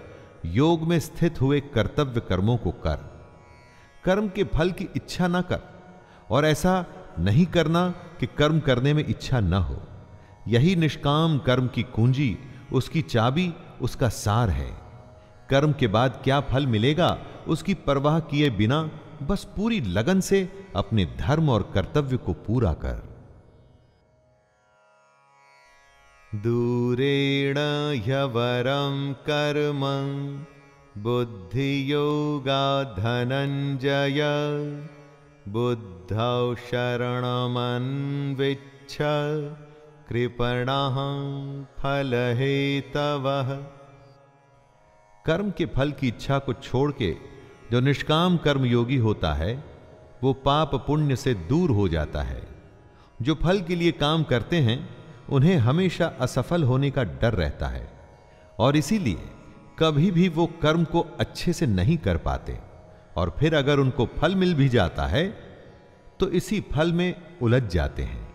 [0.44, 3.28] योग में स्थित हुए कर्तव्य कर्मों को कर।
[4.04, 5.60] कर्म के फल की इच्छा ना कर।
[6.30, 6.86] और ऐसा
[7.18, 9.82] नहीं करना कि कर्म करने में इच्छा न हो।
[10.48, 12.38] यही निष्काम कर्म की कुंजी,
[12.72, 14.78] उसकी चाबी, उसका सार है।
[15.50, 17.18] कर्म के बाद क्या फल मिलेगा,
[17.48, 18.90] उसकी परवाह किए बिना
[19.22, 23.11] बस पूरी लगन से अपने धर्म और कर्तव्य को पूरा कर।
[26.34, 27.54] दूरेण
[28.04, 34.20] ह्यवरं कर्म बुद्धि बुद्धियोगा धनञ्जय
[35.48, 38.98] बुद्धौ शरणमन्विच्छ,
[40.08, 40.96] कृपणः
[41.82, 43.66] फलहेतवः।
[45.26, 47.16] कर्म के फल की इच्छा को छोड़ के
[47.72, 49.64] जो निष्काम कर्म योगी होता है,
[50.22, 52.48] वो पाप पुण्य से दूर हो जाता है।
[53.22, 57.88] जो फल के लिए काम करते हैं उन्हें हमेशा असफल होने का डर रहता है,
[58.58, 59.30] और इसीलिए
[59.78, 62.58] कभी भी वो कर्म को अच्छे से नहीं कर पाते,
[63.16, 65.28] और फिर अगर उनको फल मिल भी जाता है
[66.20, 68.28] तो इसी फल में उलझ जाते हैं।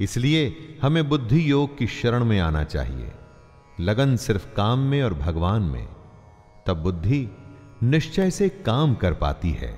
[0.00, 3.12] इसलिए हमें बुद्धि योग की शरण में आना चाहिए।
[3.80, 5.88] लगन सिर्फ़ काम में और भगवान में,
[6.66, 7.28] तब बुद्धि
[7.82, 9.72] निश्चय से काम कर पाती है।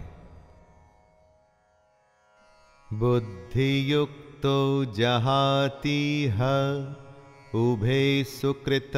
[4.47, 6.41] बुद्धियुक्तो जहातीह
[7.55, 8.93] उभे सुकृत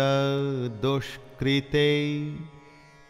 [0.83, 2.37] दुष्कृते।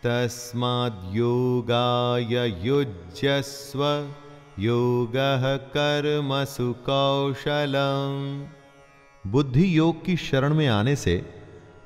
[0.02, 4.08] तस्माद्योगाय युज्यस्व,
[4.58, 8.46] योगः कर्मसु कौशलम्।
[9.30, 11.34] बुद्धि योग की शरण में आने से,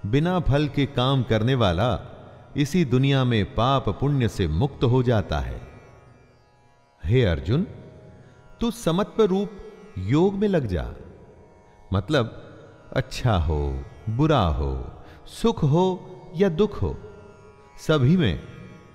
[0.06, 2.00] बिना फल के काम करने वाला,
[2.56, 5.60] इसी दुनिया में पाप पुण्य से मुक्त हो जाता है।
[7.04, 7.66] हे अर्जुन,
[8.60, 9.65] तू समत्व रूप
[9.98, 10.94] योग में लग जा।
[11.92, 12.42] मतलब
[12.96, 15.86] अच्छा हो, बुरा हो, सुख हो
[16.36, 16.96] या दुख हो,
[17.78, 18.42] सभी में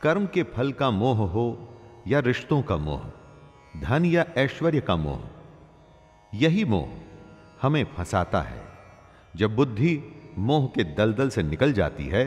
[0.02, 1.68] कर्म के फल का मोह हो
[2.08, 3.02] या रिश्तों का मोह,
[3.80, 5.20] धन या ऐश्वर्य का मोह,
[6.32, 6.88] यही मोह
[7.62, 8.62] हमें फंसाता है।
[9.36, 12.24] जब बुद्धि मोह के दलदल से निकल जाती है,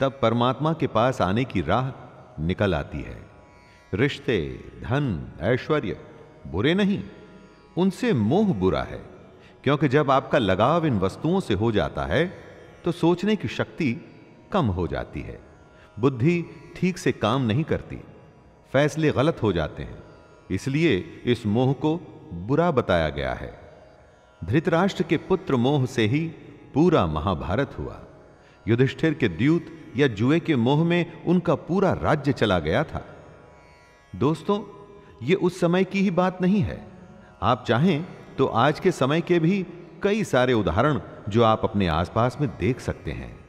[0.00, 1.92] तब परमात्मा के पास आने की राह
[2.42, 3.18] निकल आती है।
[3.92, 4.38] रिश्ते,
[4.82, 6.00] धन, ऐश्वर्य,
[6.46, 7.02] बुरे नहीं,
[7.76, 9.02] उनसे मोह बुरा है,
[9.64, 12.26] क्योंकि जब आपका लगाव इन वस्तुओं से हो जाता है
[12.84, 13.92] तो सोचने की शक्ति
[14.52, 15.38] कम हो जाती है।
[15.96, 16.44] बुद्धि
[16.76, 17.96] ठीक से काम नहीं करती,
[18.72, 20.02] फैसले गलत हो जाते हैं,
[20.50, 21.96] इसलिए इस मोह को
[22.46, 23.52] बुरा बताया गया है।
[24.40, 26.20] धृतराष्ट्र के पुत्र मोह से ही
[26.76, 28.00] पूरा महाभारत हुआ।
[28.68, 29.66] युधिष्ठिर के द्यूत
[29.96, 33.04] या जुए के मोह में उनका पूरा राज्य चला गया था।
[34.16, 34.64] दोस्तों,
[35.26, 36.88] ये उस समय की ही बात नहीं है।
[37.42, 38.06] आप चाहें
[38.38, 39.66] तो आज के समय के भी
[40.02, 43.44] कई सारे उदाहरण जो आप अपने आसपास में देख सकते हैं।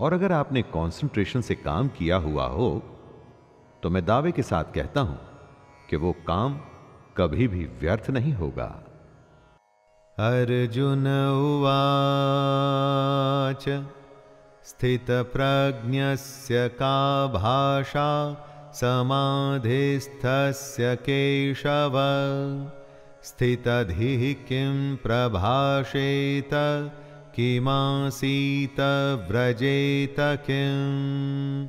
[0.00, 2.82] और अगर आपने कंसंट्रेशन से काम किया हुआ हो
[3.82, 5.18] तो मैं दावे के साथ कहता हूँ
[5.90, 6.60] कि वो काम
[7.16, 8.84] कभी भी व्यर्थ नहीं होगा।
[10.18, 13.84] अर्जुन उवाच,
[14.64, 18.32] स्थितप्रज्ञस्य का भाषा
[18.74, 21.92] समाधिस्थस्य केशव।
[23.22, 26.50] स्थितधिः किं प्रभाषेत?
[27.36, 28.76] किमासीत?
[29.30, 31.68] व्रजेत किम्?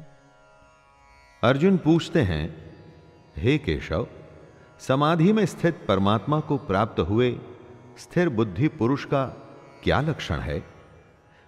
[1.44, 2.76] अर्जुन पूछते हैं,
[3.38, 4.08] हे केशव,
[4.80, 7.36] समाधि में स्थित परमात्मा को प्राप्त हुए
[7.98, 9.38] स्थिर बुद्धि पुरुष का
[9.84, 10.64] क्या लक्षण है?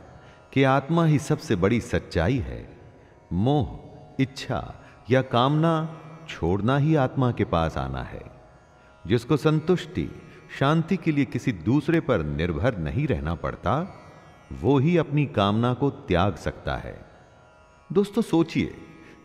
[0.53, 2.77] कि आत्मा ही सबसे बड़ी सच्चाई है।
[3.33, 3.79] मोह,
[4.19, 4.75] इच्छा
[5.09, 8.23] या कामना छोड़ना ही आत्मा के पास आना है,
[9.07, 10.21] जिसको संतुष्टि,
[10.59, 14.03] शांति के लिए किसी दूसरे पर निर्भर नहीं रहना पड़ता।
[14.51, 17.05] वो ही अपनी कामना को त्याग सकता है।
[17.91, 18.77] दोस्तों, सोचिए,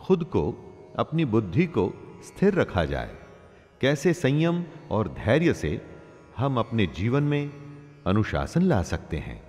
[0.00, 0.42] खुद को,
[0.98, 1.92] अपनी बुद्धि को
[2.24, 3.16] स्थिर रखा जाए।
[3.80, 5.80] कैसे संयम और धैर्य से
[6.36, 7.50] हम अपने जीवन में
[8.06, 9.42] अनुशासन ला सकते हैं,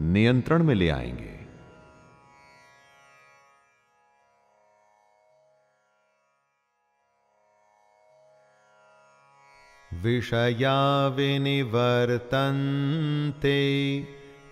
[0.00, 1.34] नियंत्रण में ले आएँगे।
[9.92, 12.24] विषया विनिवर्तन्ते।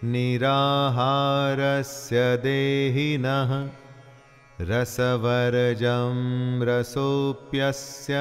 [0.04, 3.70] निराहारस्य देहिनः
[4.60, 8.14] रसवर्जं रसोऽप्यस्य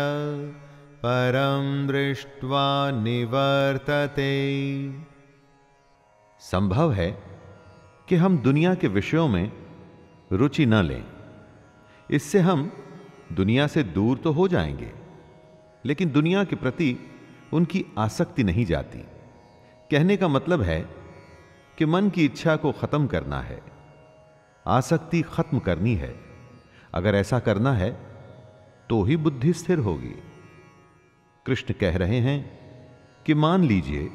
[1.05, 4.51] परं दृष्ट्वा निवर्तते।
[6.41, 7.23] संभव है
[8.09, 9.51] कि हम दुनिया के विषयों में
[10.31, 11.03] रुचि न लें।
[12.11, 12.71] इससे हम
[13.33, 14.91] दुनिया से दूर तो हो जाएँगे,
[15.85, 16.97] लेकिन दुनिया के प्रति
[17.53, 18.97] उनकी आसक्ति नहीं जाती।
[19.91, 21.00] कहने का मतलब है
[21.77, 23.61] कि मन की इच्छा को खत्म करना है।
[24.65, 26.13] आसक्ति खत्म करनी है।
[26.93, 27.91] अगर ऐसा करना है
[28.89, 30.13] तो ही बुद्धि स्थिर होगी।
[31.45, 32.39] कृष्ण कह रहे हैं
[33.25, 34.09] कि मान लीजिए,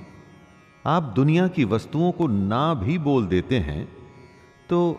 [0.87, 3.85] आप दुनिया की वस्तुओं को ना भी बोल देते हैं
[4.71, 4.99] तो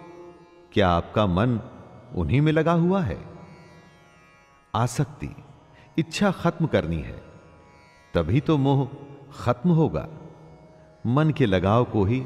[0.74, 1.60] क्या आपका मन
[2.16, 3.18] उन्हीं में लगा हुआ है?
[4.74, 5.30] आसक्ति,
[5.98, 7.22] इच्छा खत्म करनी है,
[8.14, 8.88] तभी तो मोह
[9.36, 10.08] खत्म होगा।
[11.06, 12.20] मन के लगाव को ही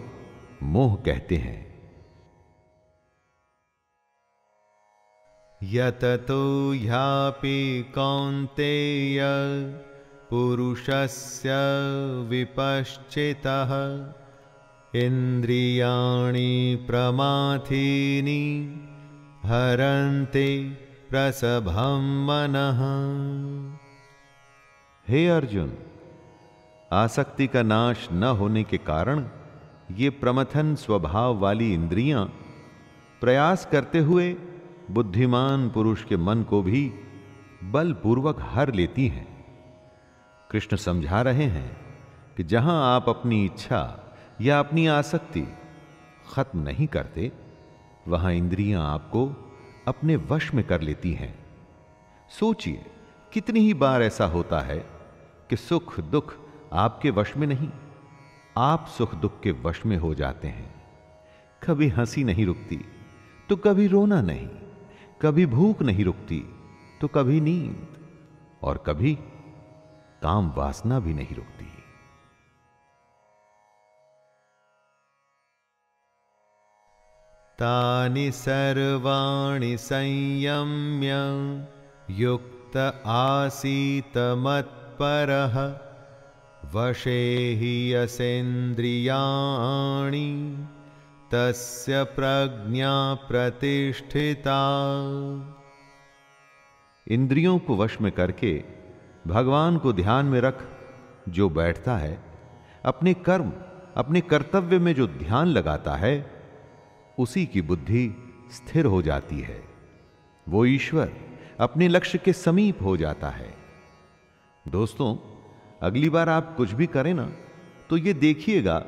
[0.64, 1.72] मोह कहते हैं।
[5.64, 9.20] यततो ह्यापि कौन्तेय
[10.30, 11.50] पुरुषस्य
[12.30, 13.72] विपश्चितः
[14.96, 18.44] इन्द्रियाणि प्रमाथीनि
[19.44, 20.78] हरन्ति
[21.10, 22.82] प्रसभं मनः।
[25.08, 25.78] हे अर्जुन
[26.94, 29.30] आसक्ति का नाश न होने के कारण
[29.98, 32.26] ये प्रमथन स्वभाव वाली इंद्रियाँ
[33.22, 34.38] प्रयास करते हुए
[34.92, 36.94] बुद्धिमान पुरुष के मन को भी
[37.64, 39.46] बलपूर्वक हर लेती हैं।
[40.52, 41.78] कृष्ण समझा रहे हैं
[42.38, 45.48] कि जहाँ आप अपनी इच्छा या अपनी आसक्ति
[46.34, 47.32] खत्म नहीं करते,
[48.08, 49.28] वहाँ इंद्रियाँ आपको
[49.88, 51.46] अपने वश में कर लेती हैं।
[52.40, 52.86] सोचिए,
[53.34, 54.86] कितनी ही बार ऐसा होता है
[55.50, 56.34] कि सुख दुख
[56.74, 57.70] आपके वश में नहीं।
[58.58, 60.70] आप सुख दुख के वश में हो जाते हैं।
[61.62, 62.80] कभी हँसी नहीं रुकती
[63.50, 64.48] तो कभी रोना नहीं,
[65.22, 66.40] कभी भूख नहीं रुकती
[67.02, 67.88] तो कभी नींद,
[68.64, 69.16] और कभी
[70.22, 71.66] काम वासना भी नहीं रुकती।
[77.60, 81.14] तानि सर्वाणि संयम्य,
[82.10, 85.58] युक्त आसीत मत्परः।
[86.76, 90.68] वशे हि यसेन्द्रियाणि,
[91.32, 94.82] तस्य प्रज्ञा प्रतिष्ठिता।
[97.08, 98.64] इंद्रियों को वश में करके
[99.28, 100.68] भगवान को ध्यान में रख,
[101.30, 102.24] जो बैठता है,
[102.86, 103.54] अपने कर्म,
[103.96, 106.32] अपने कर्तव्य में जो ध्यान लगाता है,
[107.20, 108.16] उसी की बुद्धि
[108.52, 109.64] स्थिर हो जाती है।
[110.50, 111.12] वो ईश्वर
[111.60, 113.54] अपने लक्ष्य के समीप हो जाता है।
[114.68, 115.31] दोस्तों
[115.82, 117.32] अगली बार आप कुछ भी करें ना
[117.90, 118.80] तो ये देखिएगा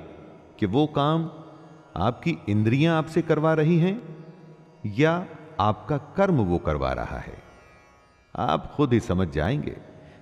[0.60, 1.30] कि वो काम
[1.96, 4.26] आपकी इंद्रियाँ आपसे करवा रही हैं
[4.86, 5.28] या
[5.60, 7.44] आपका कर्म वो करवा रहा है।
[8.36, 9.78] आप खुद ही समझ जाएँगे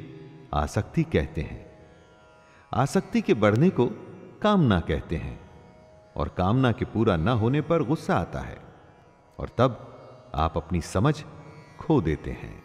[0.54, 1.64] आसक्ति कहते हैं।
[2.72, 3.86] आसक्ति के बढ़ने को
[4.44, 5.40] कामना कहते हैं
[6.16, 8.58] और कामना के पूरा न होने पर गुस्सा आता है
[9.38, 9.90] और तब
[10.34, 11.24] आप अपनी समझ
[11.80, 12.64] खो देते हैं।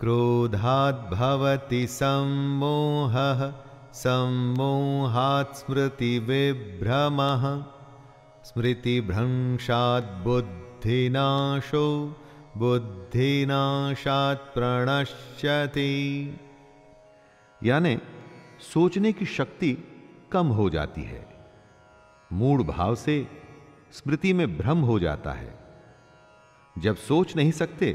[0.00, 3.52] क्रोधाद्भवति सम्मोहः,
[3.92, 5.56] सम्मोहात्
[8.46, 11.86] स्मृतिभ्रंशात् बुद्धिनाशो
[12.56, 15.96] बुद्धिनाशात् प्रणश्यति।
[17.64, 17.98] यानी,
[18.60, 19.78] सोचने की शक्ति
[20.32, 21.50] कम हो जाती है।
[22.32, 23.28] मूड भाव से
[23.92, 25.58] स्मृति में भ्रम हो जाता है।
[26.78, 27.92] जब सोच नहीं सकते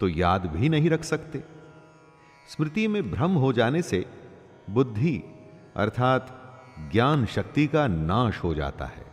[0.00, 1.44] तो याद भी नहीं रख सकते।
[2.48, 4.06] स्मृति में भ्रम हो जाने से
[4.70, 5.22] बुद्धि,
[5.76, 6.40] अर्थात
[6.92, 9.06] ज्ञान शक्ति का नाश हो जाता है।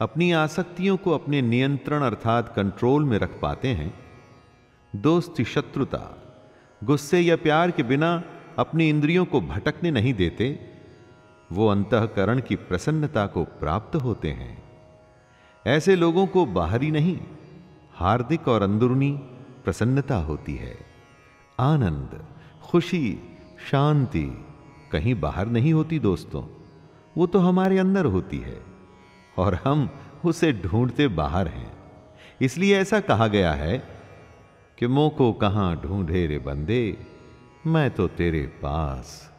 [0.00, 3.94] अपनी आसक्तियों को अपने नियंत्रण अर्थात कंट्रोल में रख पाते हैं,
[4.96, 6.22] दोस्ती शत्रुता,
[6.84, 8.22] गुस्से या प्यार के बिना
[8.58, 10.70] अपनी इंद्रियों को भटकने नहीं देते,
[11.52, 14.62] वो अंतकरण की प्रसन्नता को प्राप्त होते हैं।
[15.66, 17.18] ऐसे लोगों को बाहरी नहीं,
[17.94, 19.12] हार्दिक और अंदरूनी
[19.64, 20.78] प्रसन्नता होती है।
[21.60, 22.31] आनंद।
[22.72, 23.18] खुशी,
[23.70, 24.44] शांति
[24.92, 26.44] कहीं बाहर नहीं होती दोस्तों।
[27.16, 28.62] वो तो हमारे अंदर होती है
[29.38, 29.90] और हम
[30.24, 31.72] उसे ढूंढते बाहर हैं।
[32.42, 33.88] इसलिए ऐसा कहा गया है
[34.78, 37.06] कि मोह को कहाँ ढूंढे रे बंदे,
[37.66, 39.32] मैं तो तेरे पास।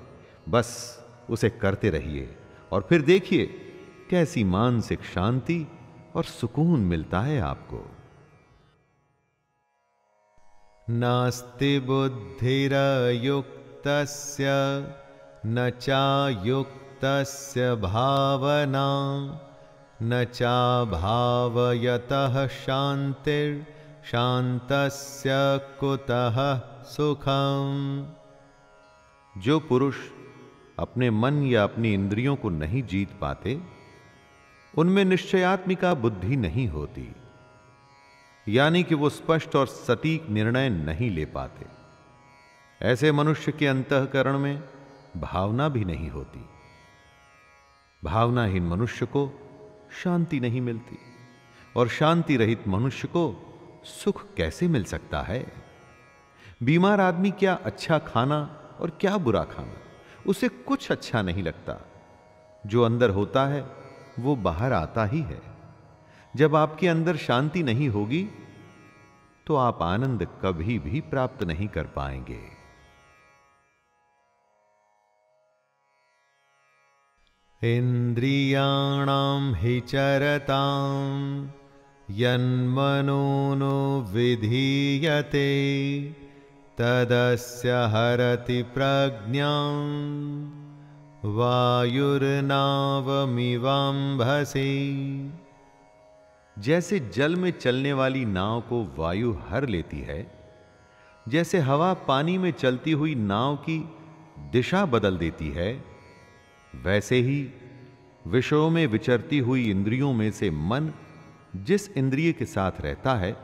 [0.49, 0.99] बस
[1.29, 2.35] उसे करते रहिए
[2.71, 3.45] और फिर देखिए
[4.09, 5.67] कैसी मानसिक शांति
[6.15, 7.91] और सुकून मिलता है आपको।
[10.91, 14.45] नास्ति बुद्धिरयुक्तस्य,
[15.45, 19.39] न चायुक्तस्य भावना,
[20.01, 25.29] न चाभावयतः शांतिर्शान्तस्य
[25.79, 28.07] कुतः सुखम।
[29.37, 29.95] जो पुरुष
[30.79, 33.61] अपने मन या अपनी इंद्रियों को नहीं जीत पाते,
[34.77, 37.15] उनमें निश्चयात्मिका बुद्धि नहीं होती।
[38.49, 41.65] यानी कि वो स्पष्ट और सटीक निर्णय नहीं ले पाते।
[42.81, 44.63] ऐसे मनुष्य के अंतकरण में
[45.17, 46.45] भावना भी नहीं होती।
[48.03, 49.31] भावनाहीन मनुष्य को
[50.03, 50.97] शांति नहीं मिलती
[51.75, 53.45] और शांति रहित मनुष्य को
[53.83, 55.53] सुख कैसे मिल सकता है?
[56.63, 59.73] बीमार आदमी क्या अच्छा खाना और क्या बुरा खाना?
[60.27, 61.85] उसे कुछ अच्छा नहीं लगता।
[62.65, 63.71] जो अंदर होता है,
[64.19, 65.41] वो बाहर आता ही है।
[66.35, 68.29] जब आपके अंदर शांति नहीं होगी
[69.49, 72.39] तो आप आनंद कभी भी प्राप्त नहीं कर पाएँगे।
[77.77, 81.49] इंद्रियाणाम हि चरताम
[82.11, 85.49] यन्मनो विधीयते,
[86.81, 89.51] तदस्य हरति प्रज्ञा।
[91.25, 92.29] वायुर्नावमिवाम्भसि।
[96.59, 100.31] जैसे जल में चलने वाली नाव को वायु हर लेती है,
[101.27, 103.89] जैसे हवा पानी में चलती हुई नाव की
[104.39, 105.83] दिशा बदल देती है,
[106.75, 107.49] वैसे ही
[108.27, 110.93] विषयों में विचरती हुई इंद्रियों में से मन
[111.55, 113.37] जिस इंद्रिय के साथ रहता है,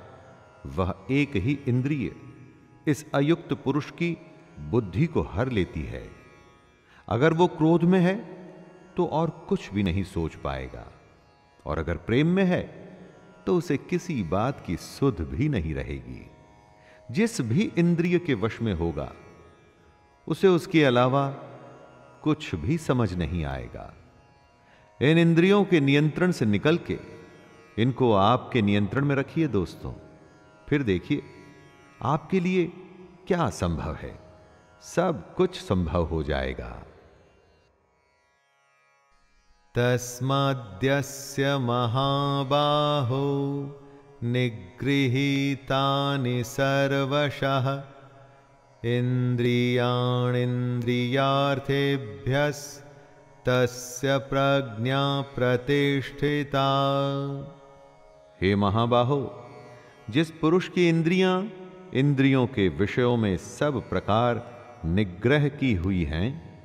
[0.66, 2.16] वह एक ही इंद्रिय
[2.88, 4.18] इस अयुक्त पुरुष की
[4.60, 6.10] बुद्धि को हर लेती है।
[7.10, 8.16] अगर वो क्रोध में है
[8.98, 10.92] तो और कुछ भी नहीं सोच पाएगा।
[11.66, 12.85] और अगर प्रेम में है
[13.48, 16.30] तो उसे किसी बात की सुध भी नहीं रहेगी।
[17.12, 19.14] जिस भी इंद्रिय के वश में होगा,
[20.28, 21.30] उसे उसके अलावा
[22.24, 23.94] कुछ भी समझ नहीं आएगा।
[25.02, 27.00] इन इंद्रियों के नियंत्रण से निकल के
[27.78, 29.94] इनको आपके नियंत्रण में रखिए दोस्तों।
[30.70, 31.24] फिर देखिए,
[32.02, 32.74] आपके लिए
[33.28, 34.20] क्या संभव है?
[34.82, 36.84] सब कुछ संभव हो जाएगा।
[39.78, 43.26] तस्माद्यस्य महाबाहो,
[44.24, 47.84] निगृहीतानि सर्वशः।
[54.18, 56.68] प्रज्ञा प्रतिष्ठिता।
[58.42, 59.48] हे महाबाहो,
[60.10, 61.52] जिस पुरुष की इंद्रियाँ
[61.94, 66.60] इंद्रियों के विषयों में सब प्रकार निग्रह की हुई हैं,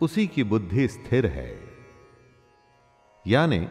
[0.00, 1.71] उसी की बुद्धि स्थिर है।
[3.26, 3.68] यानी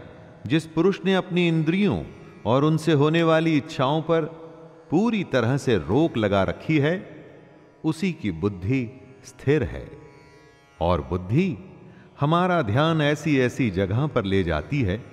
[0.47, 2.03] जिस पुरुष ने अपनी इंद्रियों
[2.45, 4.21] और उनसे होने वाली इच्छाओं पर
[4.91, 7.25] पूरी तरह से रोक लगा रखी है,
[7.83, 9.91] उसी की बुद्धि स्थिर है।
[10.81, 11.57] और बुद्धि
[12.19, 15.03] हमारा ध्यान ऐसी ऐसी जगह पर ले जाती है,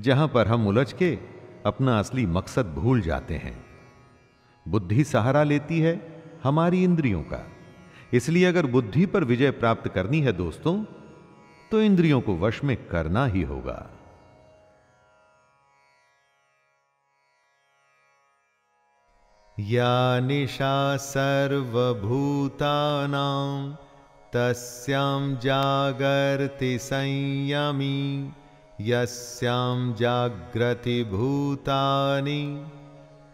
[0.00, 1.18] जहाँ पर हम उलझ के
[1.66, 3.64] अपना असली मकसद भूल जाते हैं।
[4.68, 7.46] बुद्धि सहारा लेती है हमारी इंद्रियों का।
[8.12, 10.84] इसलिए अगर बुद्धि पर विजय प्राप्त करनी है दोस्तों
[11.72, 13.90] तो इंद्रियों को वश में करना ही होगा।
[19.60, 23.74] या निशा सर्वभूतानां
[24.32, 28.32] तस्यां जागर्ति संयमी,
[28.80, 32.66] यस्यां जाग्रति भूतानि,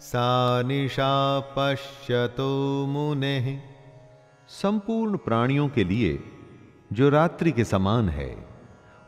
[0.00, 3.62] सा निशा पश्यतो मुने।
[4.48, 6.37] संपूर्ण प्राणियों के लिए
[6.92, 8.48] जो रात्रि के समान है,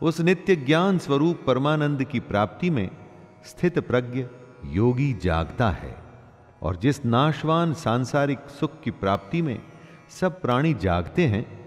[0.02, 2.90] उस नित्य ज्ञान स्वरूप परमानंद की प्राप्ति में
[3.44, 4.26] स्थित प्रज्ञ
[4.64, 5.96] योगी जागता है
[6.62, 9.62] और जिस नाशवान सांसारिक सुख की प्राप्ति में
[10.08, 11.60] सब प्राणी जागते हैं,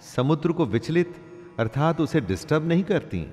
[0.00, 1.14] समुद्र को विचलित
[1.58, 3.26] अर्थात उसे डिस्टर्ब नहीं करती।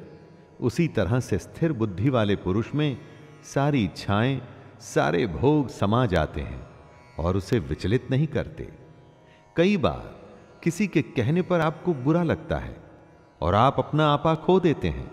[0.62, 2.98] उसी तरह से स्थिर बुद्धि वाले पुरुष में
[3.44, 4.42] सारी इच्छाएँ
[4.82, 6.68] सारे भोग समा जाते हैं
[7.20, 8.68] और उसे विचलित नहीं करते।
[9.56, 10.16] कई बार
[10.64, 12.78] किसी के कहने पर आपको बुरा लगता है
[13.42, 15.12] और आप अपना आपा खो देते हैं।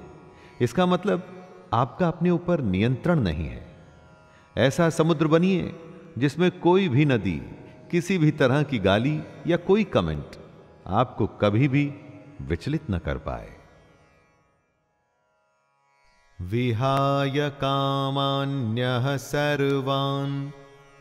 [0.60, 3.66] इसका मतलब आपका अपने ऊपर नियंत्रण नहीं है।
[4.58, 5.74] ऐसा समुद्र बनिए
[6.18, 7.40] जिसमें कोई भी नदी,
[7.90, 10.26] किसी भी तरह की गाली या कोई कमेंट
[10.86, 11.94] आपको कभी भी
[12.42, 13.51] विचलित न कर पाए।
[16.42, 20.50] विहाय कामान्यः सर्वान्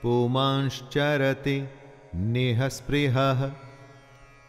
[0.01, 1.69] पुमांश्चरति
[2.15, 3.51] निःस्पृहः,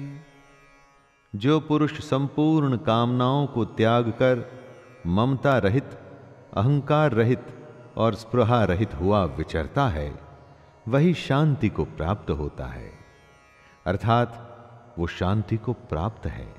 [1.34, 4.52] जो पुरुष संपूर्ण कामनाओं को त्याग कर
[5.06, 5.98] ममता रहित,
[6.56, 7.46] अहंकार रहित
[7.96, 10.20] और स्पृहा रहित हुआ विचरता है,
[10.88, 13.01] वही शांति को प्राप्त होता है।
[13.86, 14.48] अर्थात
[14.98, 16.54] वो शांति को प्राप्त है।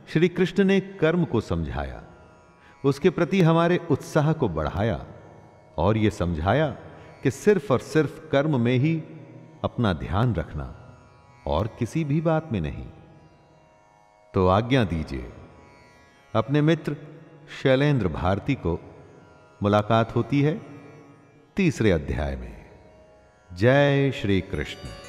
[0.07, 2.03] श्री कृष्ण ने कर्म को समझाया।
[2.85, 5.05] उसके प्रति हमारे उत्साह को बढ़ाया
[5.77, 6.68] और यह समझाया
[7.23, 9.03] कि सिर्फ़ और सिर्फ़ कर्म में ही
[9.64, 10.97] अपना ध्यान रखना
[11.47, 12.88] और किसी भी बात में नहीं।
[14.34, 15.31] तो आज्ञा दीजिए,
[16.35, 16.97] अपने मित्र
[17.61, 18.80] शैलेंद्र भारती को
[19.64, 20.61] मुलाकात होती है
[21.55, 22.65] तीसरे अध्याय में।
[23.53, 25.02] जय श्री कृष्ण